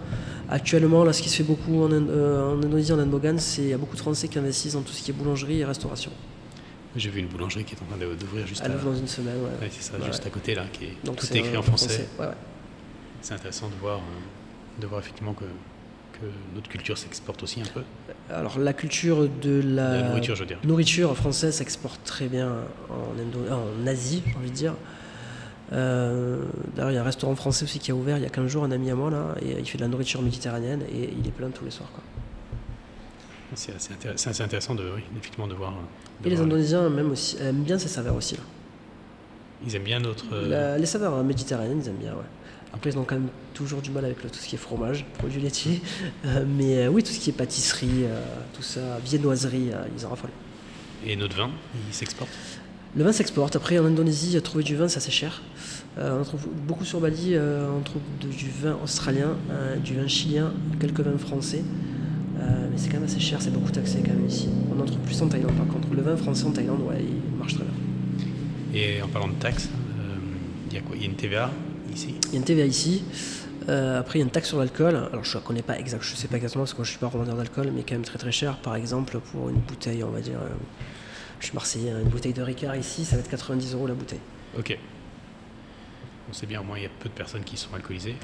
[0.50, 3.74] Actuellement, là, ce qui se fait beaucoup en, euh, Indonésie, en Indogan, c'est il y
[3.74, 6.12] a beaucoup de Français qui investissent dans tout ce qui est boulangerie et restauration.
[6.96, 8.76] J'ai vu une boulangerie qui est en train d'ouvrir juste, Elle à...
[8.76, 9.66] ouvre dans une semaine, ouais.
[9.66, 10.94] ouais, c'est ça, Ouais, juste à côté, là, qui est...
[11.04, 12.08] Donc tout est écrit en français.
[12.20, 12.26] Ouais.
[13.22, 15.44] C'est intéressant de voir, euh, de voir effectivement que,
[16.14, 16.26] que
[16.56, 17.82] notre culture s'exporte aussi un peu.
[18.34, 20.60] Alors la culture de la, La nourriture, je veux dire.
[20.64, 22.52] nourriture française s'exporte très bien
[22.90, 24.74] en, Indo- en Asie, j'ai envie de dire.
[25.74, 26.44] Euh,
[26.76, 28.48] D'ailleurs, il y a un restaurant français aussi qui a ouvert il y a 15
[28.48, 31.28] jours, un ami à moi, là, et il fait de la nourriture méditerranéenne et il
[31.28, 31.90] est plein tous les soirs.
[31.94, 32.04] Quoi.
[33.58, 33.74] C'est
[34.30, 35.72] assez, intéressant de, oui, effectivement, de voir.
[35.72, 38.36] euh, de Et les Indonésiens même aussi, aiment bien ces saveurs aussi.
[38.36, 38.42] Là.
[39.66, 40.26] Ils aiment bien notre.
[40.32, 42.30] euh, La- les saveurs méditerranéennes, ils aiment bien, ouais.
[42.74, 45.06] Après, ils ont quand même toujours du mal avec le- tout ce qui est fromage,
[45.18, 45.82] produits laitiers.
[46.26, 48.22] Euh, mais euh, oui, tout ce qui est pâtisserie, euh,
[48.54, 50.30] tout ça, viennoiserie, euh, ils en raffolent.
[51.06, 51.50] Et notre vin,
[51.88, 52.30] il s'exporte?
[52.96, 53.56] Le vin s'exporte.
[53.56, 55.42] Après, en Indonésie, trouver du vin, c'est assez cher.
[55.98, 59.96] Euh, on trouve beaucoup sur Bali, euh, on trouve de- du vin australien, euh, du
[59.96, 61.64] vin chilien, quelques vins français.
[62.40, 64.50] Euh, mais c'est quand même assez cher, c'est beaucoup taxé quand même ici.
[64.76, 65.88] On en trouve plus en Thaïlande par contre.
[65.94, 67.74] Le vin français en Thaïlande, ouais, il marche très bien.
[68.74, 69.70] Et en parlant de taxes,
[70.00, 70.16] euh,
[70.70, 70.96] il y a quoi?
[70.96, 71.50] Il y a une TVA
[71.94, 72.16] ici?
[72.28, 73.04] Il y a une TVA ici.
[73.70, 74.96] Euh, après, il y a une taxe sur l'alcool.
[74.96, 77.08] Alors, je ne connais pas exact, je sais pas exactement parce que je suis pas
[77.08, 78.58] revendeur d'alcool, mais quand même très très cher.
[78.58, 80.50] Par exemple, pour une bouteille, on va dire, euh,
[81.40, 84.22] je suis marseillais, une bouteille de Ricard ici, ça va être 90 euros la bouteille.
[84.58, 84.78] Ok.
[86.30, 88.16] On sait bien, au moins, il y a peu de personnes qui sont alcoolisées.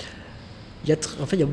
[0.84, 1.47] Il y a en fait, il y a,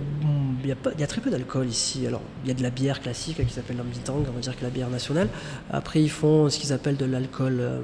[0.63, 2.07] il y a pas- il y a très peu d'alcool ici.
[2.07, 4.65] Alors, il y a de la bière classique qui s'appelle l'ambitang, on va dire que
[4.65, 5.29] la bière nationale.
[5.71, 7.81] Après, ils font ce qu'ils appellent de l'alcool euh,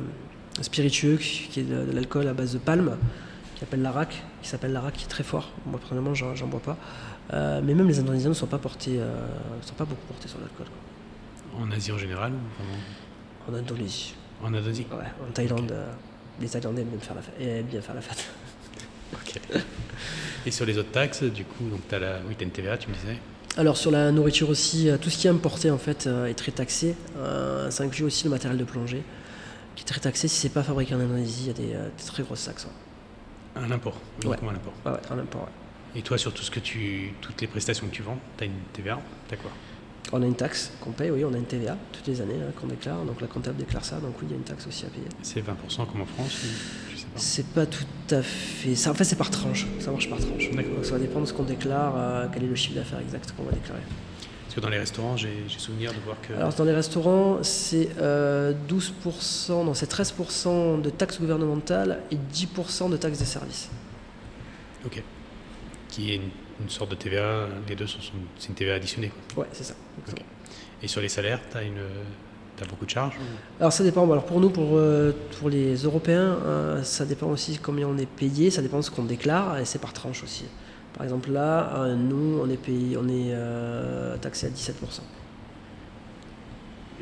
[0.60, 2.96] spiritueux, qui est de, de l'alcool à base de palme,
[3.54, 5.52] qui s'appelle l'arac, qui s'appelle l'arac, qui est très fort.
[5.66, 6.76] Moi, personnellement, j'en, bois pas.
[7.32, 9.26] Euh, mais même les Indonésiens ne sont pas portés, euh,
[9.62, 10.66] sont pas beaucoup portés sur l'alcool.
[11.58, 14.86] En Asie en général ou En Indonésie, En Indonésie?
[14.90, 15.90] Ouais, en Thaïlande, euh,
[16.40, 17.34] les Thaïlandais aiment bien faire la fête.
[17.40, 18.28] aiment bien faire la fête.
[19.14, 19.40] Ok.
[20.46, 22.18] Et sur les autres taxes, du coup, donc tu as la...
[22.28, 23.18] oui, t'as une TVA, tu me disais
[23.56, 26.34] Alors sur la nourriture aussi, euh, tout ce qui est importé en fait euh, est
[26.34, 26.94] très taxé.
[27.18, 29.02] Euh, ça inclut aussi le matériel de plongée,
[29.74, 30.28] qui est très taxé.
[30.28, 32.64] Si c'est pas fabriqué en Indonésie, il y a des, des très grosses taxes.
[32.64, 33.62] ouais.
[33.62, 33.98] Un import.
[34.22, 34.74] Uniquement un import.
[34.84, 35.98] Ouais, ouais, en import, ouais.
[35.98, 38.46] Et toi, sur tout ce que tu, toutes les prestations que tu vends, tu as
[38.46, 39.50] une TVA T'as quoi?
[40.12, 42.52] On a une taxe qu'on paye, oui, on a une TVA toutes les années hein,
[42.60, 43.02] qu'on déclare.
[43.04, 45.06] Donc la comptable déclare ça, donc oui, il y a une taxe aussi à payer.
[45.22, 46.46] C'est 20% comme en France ou...
[47.16, 48.74] C'est pas tout à fait.
[48.74, 49.66] Ça, en fait, c'est par tranche.
[49.80, 50.50] Ça marche par tranche.
[50.50, 53.32] Donc, ça va dépendre de ce qu'on déclare, euh, quel est le chiffre d'affaires exact
[53.36, 53.80] qu'on va déclarer.
[54.44, 56.32] Parce que dans les restaurants, j'ai souvenir de voir que.
[56.32, 62.90] Alors dans les restaurants, c'est euh, 12%, non, c'est 13% de taxes gouvernementales et 10%
[62.90, 63.70] de taxes des services.
[64.84, 65.02] Ok.
[65.88, 66.30] Qui est une,
[66.62, 69.10] une sorte de TVA, les deux c'est une TVA additionnée.
[69.34, 69.44] quoi.
[69.44, 69.74] Ouais, c'est ça.
[70.08, 70.22] Ok.
[70.82, 71.80] Et sur les salaires, tu as, une,
[72.56, 74.10] t'as beaucoup de charges ou- Alors ça dépend.
[74.10, 78.06] Alors pour nous, pour, euh, pour les Européens, euh, ça dépend aussi combien on est
[78.08, 80.44] payé, ça dépend de ce qu'on déclare et c'est par tranche aussi.
[80.94, 84.72] Par exemple là, euh, nous, on est payé, on est euh, taxé à 17%.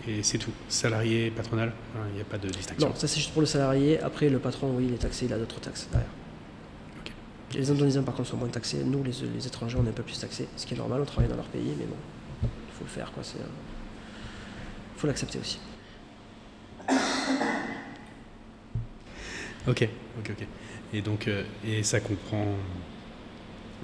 [0.06, 0.50] Et c'est tout.
[0.68, 2.88] Salarié, patronal, hein, il n'y a pas de distinction.
[2.88, 4.00] Non, ça c'est juste pour le salarié.
[4.00, 6.10] Après, le patron, oui, il est taxé, il a d'autres taxes derrière.
[7.54, 8.82] Les Indonésiens, par contre, sont moins taxés.
[8.84, 10.48] Nous, les, les étrangers, on est un peu plus taxés.
[10.56, 11.94] Ce qui est normal, on travaille dans leur pays, mais bon,
[12.42, 13.22] il faut le faire, quoi.
[13.24, 13.40] Il
[15.04, 15.58] faut l'accepter aussi.
[19.68, 19.88] Ok,
[20.18, 20.46] ok, ok.
[20.94, 22.46] Et donc, euh, et ça comprend.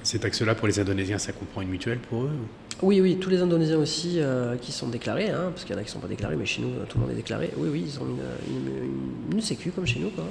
[0.02, 3.28] Ces taxes-là, pour les Indonésiens, ça comprend une mutuelle pour eux ou- Oui, oui, tous
[3.28, 5.92] les Indonésiens aussi euh, qui sont déclarés, hein, parce qu'il y en a qui ne
[5.92, 7.50] sont pas déclarés, mais chez nous, euh, tout le monde est déclaré.
[7.58, 10.24] Oui, oui, ils ont une, une, une- une sécu comme chez nous, quoi.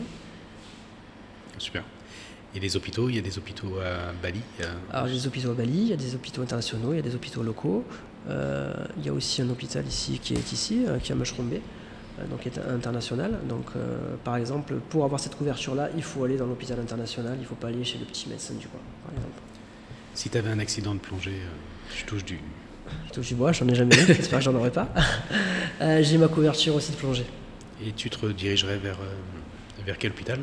[1.60, 1.84] Super.
[2.56, 5.22] Et les hôpitaux, il y a des hôpitaux à Bali a- Alors, il y a
[5.22, 7.44] des hôpitaux à Bali, il y a des hôpitaux internationaux, il y a des hôpitaux
[7.44, 7.86] locaux.
[8.28, 11.18] Euh, il y a aussi un hôpital ici qui est ici, euh, qui est à
[11.18, 11.62] Mushroom Bay.
[12.20, 13.40] euh, donc qui est international.
[13.48, 13.68] Donc,
[14.24, 17.56] par exemple, pour avoir cette couverture-là, il faut aller dans l'hôpital international, il ne faut
[17.56, 19.40] pas aller chez le petit médecin du coin, par exemple.
[20.14, 21.40] Si tu avais un accident de plongée,
[21.98, 22.40] je touche du.
[23.08, 24.90] Je touche du bois, j'en ai jamais eu, j'espère que j'en aurai pas.
[26.02, 27.26] J'ai ma couverture aussi de plongée.
[27.86, 28.98] Et tu te redirigerais vers,
[29.86, 30.40] vers quel hôpital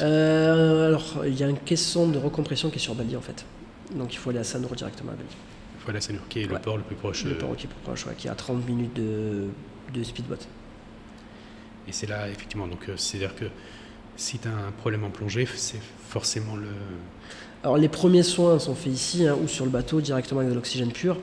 [0.00, 3.44] Euh, alors, il y a un caisson de recompression qui est sur Bali en fait.
[3.94, 5.28] Donc il faut aller à Sanur directement à Bali.
[5.84, 6.60] Voilà, c'est qui est le Ouais.
[6.60, 7.24] port le plus proche.
[7.24, 9.48] Le euh, port qui est plus proche, ouais, qui est à 30 minutes de,
[9.92, 10.36] de speedboat.
[11.88, 13.46] Et c'est là, effectivement, donc euh, c'est-à-dire que
[14.16, 16.68] si tu as un problème en plongée, c'est forcément le.
[17.64, 20.54] Alors les premiers soins sont faits ici hein, ou sur le bateau directement avec de
[20.54, 21.18] l'oxygène pur.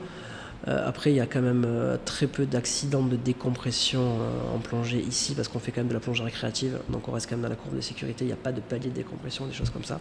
[0.68, 4.58] Euh, après, il y a quand même euh, très peu d'accidents de décompression euh, en
[4.58, 6.78] plongée ici parce qu'on fait quand même de la plongée récréative.
[6.90, 8.24] Donc on reste quand même dans la courbe de sécurité.
[8.24, 10.00] Il n'y a pas de palier de décompression, des choses comme ça.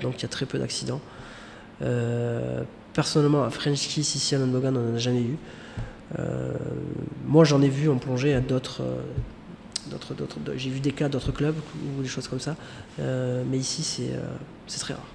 [0.00, 1.00] Donc il y a très peu d'accidents.
[2.98, 5.36] Personnellement, à French Kiss ici à Nonbogan, on n'en a jamais eu.
[6.18, 6.52] Euh,
[7.24, 8.82] moi, j'en ai vu en plongée à d'autres.
[8.82, 11.54] euh, j'ai vu des cas d'autres clubs
[11.96, 12.56] ou des choses comme ça,
[12.98, 15.06] Euh, mais ici c'est, très rare.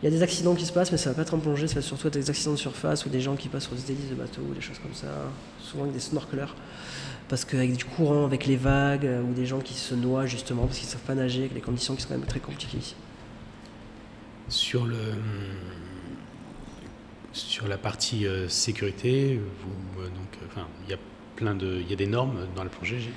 [0.00, 1.66] Il y a des accidents qui se passent, mais ça va pas être en plongée,
[1.66, 3.92] ça va surtout être des accidents de surface ou des gens qui passent sur des
[3.92, 5.08] de bateau ou des choses comme ça,
[5.58, 6.54] souvent avec des snorkeleurs.
[7.28, 10.78] Parce qu'avec du courant, avec les vagues, ou des gens qui se noient justement parce
[10.78, 12.94] qu'ils ne savent pas nager, avec les conditions qui sont quand même très compliquées ici.
[14.48, 14.98] Sur le.
[17.34, 20.98] Sur la partie euh, sécurité, euh, donc, euh, enfin, il y a
[21.34, 23.10] plein de, il y a des normes dans la plongée.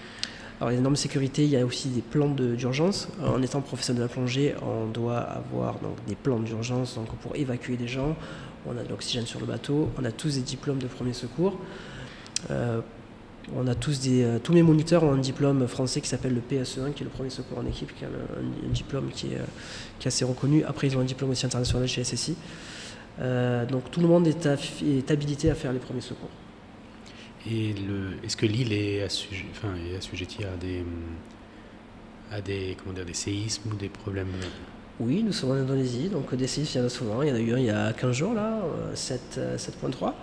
[0.59, 3.09] Alors les normes de sécurité, il y a aussi des plans d'urgence.
[3.23, 7.35] En étant professionnel de la plongée, on doit avoir donc, des plans d'urgence donc, pour
[7.35, 8.15] évacuer des gens.
[8.65, 11.59] On a de l'oxygène sur le bateau, on a tous des diplômes de premier secours.
[12.49, 16.93] On a tous des, tous mes moniteurs ont un diplôme français qui s'appelle le PSE1,
[16.93, 19.41] qui est le premier secours en équipe, qui est un, diplôme qui est,
[19.99, 20.63] qui est assez reconnu.
[20.63, 22.35] Après, ils ont un diplôme aussi international chez SSI.
[23.19, 26.29] Euh, donc tout le monde est, habilité à faire les premiers secours.
[27.49, 27.73] Et
[28.23, 30.87] est-ce que l'île est, enfin, assujettie à des, hum,
[32.31, 34.27] à des, comment dire, des séismes ou des problèmes?
[34.27, 34.47] Euh,
[34.99, 37.21] Oui, nous sommes en Indonésie, donc des séismes, il y en a souvent.
[37.21, 39.57] Il y en a eu un il y a 15 jours, là, euh, 7, euh,
[39.57, 40.13] 7.3.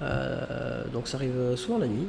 [0.00, 2.08] Euh, donc ça arrive souvent la nuit.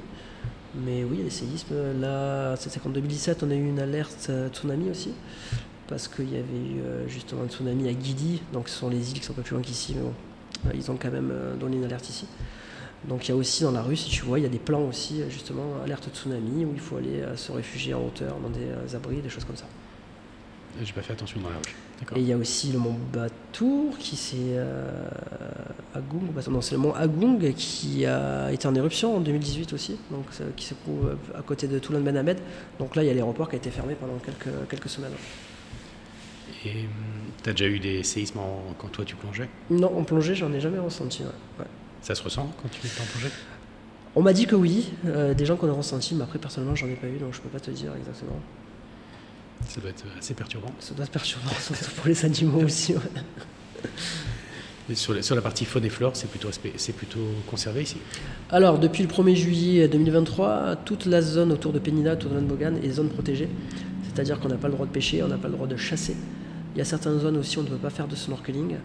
[0.76, 1.76] Mais oui, il y a des séismes.
[2.02, 5.12] Là, c'était qu'en 2017, on a eu une alerte euh, tsunami aussi.
[5.88, 8.42] Parce qu'il y avait eu euh, justement un tsunami à Gidi.
[8.54, 10.14] Donc ce sont les îles qui sont un peu plus loin qu'ici, mais bon,
[10.68, 12.26] euh, ils ont quand même euh, donné une alerte ici.
[13.06, 14.60] Donc il y a aussi dans la rue, si tu vois, il y a des
[14.60, 18.96] plans aussi, justement, alerte tsunami, où il faut aller se réfugier en hauteur, dans des
[18.96, 19.66] abris, des choses comme ça.
[20.82, 22.16] J'ai pas fait attention dans la rue.
[22.16, 25.08] Et il y a aussi le mont Batour qui c'est euh,
[25.94, 30.26] Agung, non c'est le mont Agung qui a été en éruption en 2018 aussi, donc
[30.56, 32.40] qui se trouve à côté de Toulan Ben Hamed.
[32.80, 35.14] Donc là il y a l'aéroport qui a été fermé pendant quelques, quelques semaines.
[36.66, 36.86] Et
[37.44, 39.50] tu as déjà eu des séismes en- quand toi tu plongeais?
[39.70, 41.24] Non, en plongée j'en ai jamais ressenti.
[41.24, 41.30] ouais.
[41.60, 41.66] Ouais.
[42.02, 43.30] Ça se ressent quand tu es en plongée?
[44.16, 46.88] On m'a dit que oui, euh, des gens qu'on a ressenti, mais après personnellement j'en
[46.88, 48.40] ai pas eu donc je peux pas te dire exactement.
[49.68, 50.72] Ça doit être assez perturbant.
[50.80, 52.94] Ça doit être perturbant, surtout pour les animaux aussi.
[52.94, 53.00] ouais.
[54.90, 57.84] Et sur, la, sur la partie faune et flore, c'est plutôt, aspect- c'est plutôt conservé
[57.84, 57.96] ici?
[58.50, 62.78] Alors, depuis le 1er juillet 2023, toute la zone autour de Penina, autour de Lanbogan,
[62.84, 63.48] est zone protégée.
[64.14, 66.16] C'est-à-dire qu'on n'a pas le droit de pêcher, on n'a pas le droit de chasser.
[66.76, 68.76] Il y a certaines zones aussi où on ne peut pas faire de snorkeling.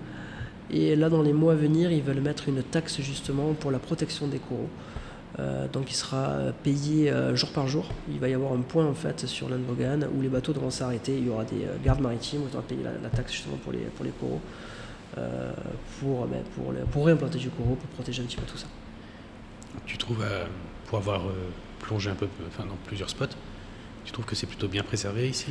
[0.71, 3.79] Et là, dans les mois à venir, ils veulent mettre une taxe justement pour la
[3.79, 4.69] protection des coraux.
[5.39, 7.87] Euh, donc, il sera euh, payé euh, jour par jour.
[8.11, 11.17] Il va y avoir un point en fait sur Lanbogan où les bateaux devront s'arrêter.
[11.17, 13.79] Il y aura des gardes maritimes où il faudra payer la, taxe justement pour les,
[13.79, 14.41] pour les coraux,
[16.01, 16.43] pour, ben,
[16.91, 18.67] pour, réimplanter du coraux, pour protéger un petit peu tout ça.
[19.87, 20.25] Tu trouves,
[20.87, 21.23] pour avoir
[21.81, 23.27] plongé un peu enfin, dans plusieurs spots,
[24.09, 25.49] tu trouves que c'est plutôt bien préservé ici?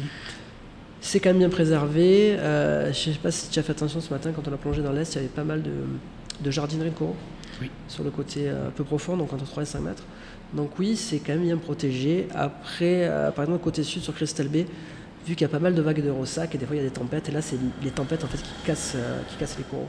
[0.99, 2.35] C'est quand même bien préservé.
[2.39, 4.57] Euh, je ne sais pas si tu as fait attention ce matin, quand on a
[4.57, 5.71] plongé dans l'Est, il y avait pas mal de,
[6.43, 7.15] de jardinerie de coraux
[7.61, 7.69] Oui.
[7.87, 10.01] sur le côté euh, un peu profond, donc entre 3 et 5 mètres.
[10.55, 12.27] Donc oui, c'est quand même bien protégé.
[12.33, 14.65] Après, euh, par exemple, côté sud, sur Crystal Bay,
[15.27, 16.81] vu qu'il y a pas mal de vagues de ressac, et des fois il y
[16.81, 19.59] a des tempêtes, et là c'est les tempêtes en fait qui cassent, euh, qui cassent
[19.59, 19.87] les coraux.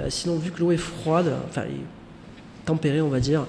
[0.00, 1.64] Euh, sinon, vu que l'eau est froide, enfin
[2.64, 3.44] tempérée on va dire,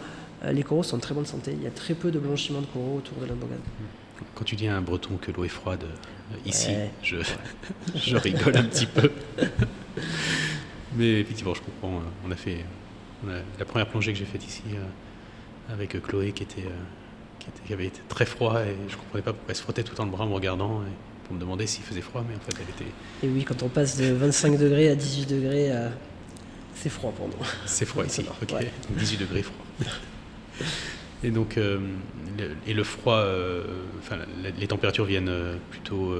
[0.51, 1.53] les coraux sont en très bonne santé.
[1.55, 3.59] Il y a très peu de blanchiment de coraux autour de l'Andogan.
[4.35, 6.91] Quand tu dis à un breton que l'eau est froide euh, ici, Ouais.
[7.03, 7.17] je,
[7.95, 9.11] je rigole un petit peu.
[10.95, 11.97] Mais effectivement, je comprends.
[11.97, 12.65] euh, On a fait
[13.25, 16.69] on a- la première plongée que j'ai faite ici euh, avec Chloé qui, était, euh,
[17.39, 19.83] qui, était- qui avait été très froid et je comprenais pas pourquoi elle se frottait
[19.83, 20.91] tout le temps le bras en me regardant et
[21.25, 22.91] pour me demander s'il faisait froid, mais en fait elle était.
[23.23, 25.89] Et oui, quand on passe de 25 degrés à 18 degrés, euh,
[26.75, 27.33] c'est froid pour nous.
[27.65, 28.51] C'est froid ici, ok.
[28.53, 28.71] ouais.
[28.89, 29.65] Donc 18 degrés froid.
[31.23, 31.79] Et donc, euh,
[32.65, 33.63] et le froid, euh,
[33.99, 34.17] enfin,
[34.57, 36.13] les températures viennent euh, plutôt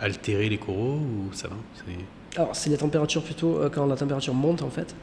[0.00, 1.56] altérer les coraux ou ça va?
[2.36, 4.94] Alors, c'est les températures plutôt, quand la température monte en fait,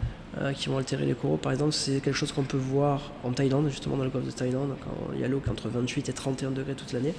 [0.56, 1.36] qui vont altérer les coraux.
[1.36, 4.32] Par exemple, c'est quelque chose qu'on peut voir en Thaïlande, justement dans le golfe de
[4.32, 7.14] Thaïlande, quand il y a l'eau qui entre 28 et 31 degrés toute l'année,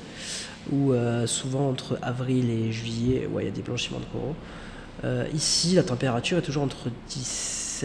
[0.73, 0.95] ou
[1.27, 5.27] souvent entre avril et juillet, ouais, il y a des blanchiments de coraux.
[5.35, 6.89] Ici, la température est toujours entre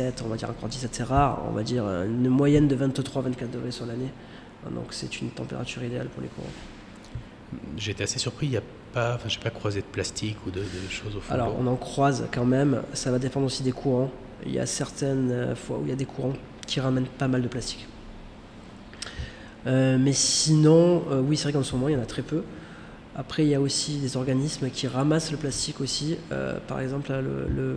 [0.02, 3.52] 17, on va dire 17, c'est rare, on va dire euh, une moyenne de 23-24
[3.52, 4.10] degrés sur l'année.
[4.72, 6.48] Donc, c'est une température idéale pour les coraux.
[7.78, 8.64] J'étais assez surpris, il n'y a
[8.94, 11.34] pas, enfin, j'ai pas croisé de plastique ou de, de choses au fond.
[11.34, 12.82] Alors, on en croise quand même.
[12.94, 14.10] Ça va dépendre aussi des courants.
[14.46, 16.34] Il y a certaines euh, fois où il y a des courants
[16.66, 17.88] qui ramènent pas mal de plastique.
[19.68, 22.22] Euh, mais sinon, euh, oui, c'est vrai qu'en ce moment, il y en a très
[22.22, 22.44] peu.
[23.16, 26.18] Après, il y a aussi des organismes qui ramassent le plastique aussi.
[26.32, 27.76] Euh, par exemple, le,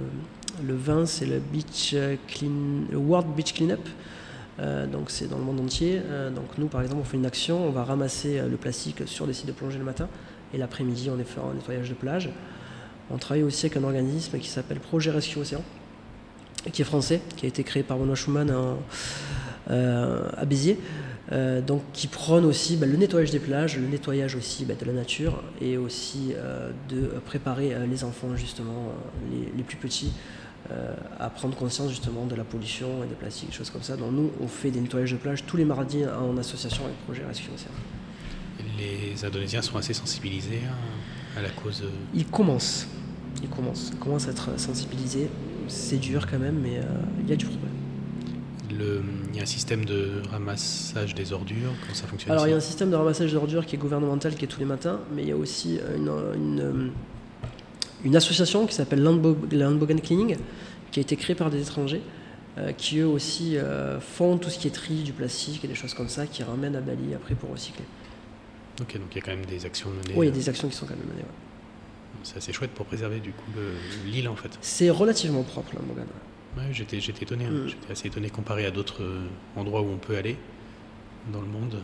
[0.64, 2.50] le 20, c'est euh, clean,
[2.90, 3.80] le World Beach Cleanup.
[4.58, 6.00] Euh, donc, c'est dans le monde entier.
[6.04, 7.66] Euh, donc, nous, par exemple, on fait une action.
[7.66, 10.08] On va ramasser le plastique sur des sites de plongée le matin.
[10.54, 12.30] Et l'après-midi, on est fait un nettoyage de plage.
[13.10, 15.62] On travaille aussi avec un organisme qui s'appelle Projet Rescue Océan,
[16.72, 18.78] qui est français, qui a été créé par Benoît Schumann en-
[19.70, 20.78] euh, à Béziers.
[21.66, 24.92] Donc, qui prône aussi bah, le nettoyage des plages, le nettoyage aussi bah, de la
[24.92, 26.32] nature et aussi
[26.88, 28.92] de préparer les enfants, justement,
[29.32, 30.12] les, les plus petits,
[31.18, 33.96] à prendre conscience justement de la pollution et des plastiques, des choses comme ça.
[33.96, 37.24] Donc, nous, on fait des nettoyages de plage tous les mardis en association avec Projet
[37.26, 37.70] Rescue Océan.
[38.78, 40.60] Les Indonésiens sont assez sensibilisés
[41.36, 41.82] à, à la cause.
[41.84, 42.86] euh, Ils commencent.
[43.42, 43.90] Ils commencent.
[43.92, 45.28] Ils commencent à être sensibilisés.
[45.68, 46.82] C'est dur quand même, mais euh,
[47.22, 47.68] il y a du progrès.
[48.76, 52.50] le- il y a un système de ramassage des ordures, comment ça fonctionne Alors il
[52.50, 54.98] y a un système de ramassage d'ordures qui est gouvernemental, qui est tous les matins,
[55.14, 56.90] mais il y a aussi une, une,
[58.06, 60.36] une association qui s'appelle Landbo- Landbogen Cleaning,
[60.92, 62.00] qui a été créée par des étrangers,
[62.56, 65.74] euh, qui eux aussi euh, font tout ce qui est tri du plastique et des
[65.74, 67.84] choses comme ça, qui ramènent à Bali après pour recycler.
[68.80, 70.14] Ok, donc il y a quand même des actions menées.
[70.16, 71.22] Oui, il y a des actions qui sont quand même menées.
[71.22, 71.28] ouais.
[72.22, 74.56] C'est assez chouette pour préserver du coup le- l'île en fait.
[74.60, 76.06] C'est relativement propre, Landbogen.
[76.58, 76.62] ouais.
[76.72, 77.50] J'étais, étonné, hein.
[77.50, 77.68] Mm.
[77.68, 79.26] j'étais assez étonné comparé à d'autres euh,
[79.56, 80.36] endroits où on peut aller
[81.32, 81.82] dans le monde.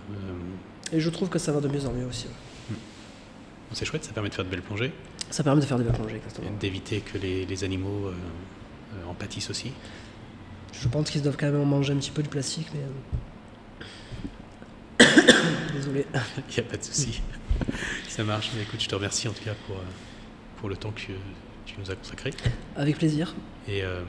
[0.93, 2.27] Et je trouve que ça va de mieux en mieux aussi.
[2.71, 2.77] ouais.
[3.73, 4.93] c'est chouette, ça permet de faire de belles plongées,
[5.31, 6.51] Ça permet de faire des belles plongées, exactement.
[6.61, 8.15] d'éviter que les, les animaux euh,
[8.95, 9.73] euh, en pâtissent aussi.
[10.73, 12.81] Je pense qu'ils doivent quand même en manger un petit peu du plastique, mais.
[15.01, 15.05] euh,
[15.75, 16.07] Désolé.
[16.49, 17.23] Il n'y a pas de souci.
[18.09, 19.77] ça marche, mais écoute, je te remercie en tout cas pour,
[20.59, 22.31] pour le temps que tu nous as consacré.
[22.77, 23.35] Avec plaisir.
[23.69, 24.03] Et euh,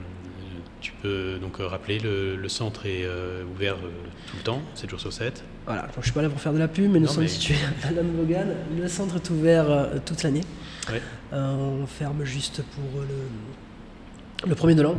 [0.84, 3.90] tu peux donc euh, rappeler, le, le centre est euh, ouvert euh,
[4.30, 5.44] tout le temps, 7 jours sur 7.
[5.66, 7.24] Voilà, donc je suis pas là pour faire de la pub, mais nous Non, sommes
[7.24, 8.50] mais- situés à Lanbogan.
[8.80, 10.44] Le centre est ouvert euh, toute l'année.
[10.92, 11.02] Ouais.
[11.32, 14.96] On ferme juste pour le, le premier de l'an.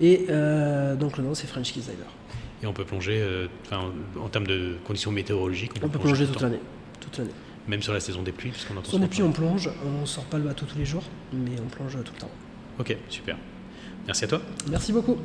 [0.00, 0.26] Et
[0.98, 1.92] donc le nom c'est French Diver.
[2.62, 3.22] Et on peut plonger,
[3.66, 6.60] enfin, en termes de conditions météorologiques, On peut plonger tout toute l'année.
[7.00, 7.30] Toute l'année.
[7.68, 9.68] Même sur la saison des pluies, puisqu'on entend Sur les pluies, on plonge.
[9.84, 11.02] On sort pas le bateau tous les jours,
[11.32, 12.30] mais on plonge tout le temps.
[12.78, 13.36] Ok, super.
[14.10, 14.40] Merci à toi.
[14.68, 15.16] Merci beaucoup.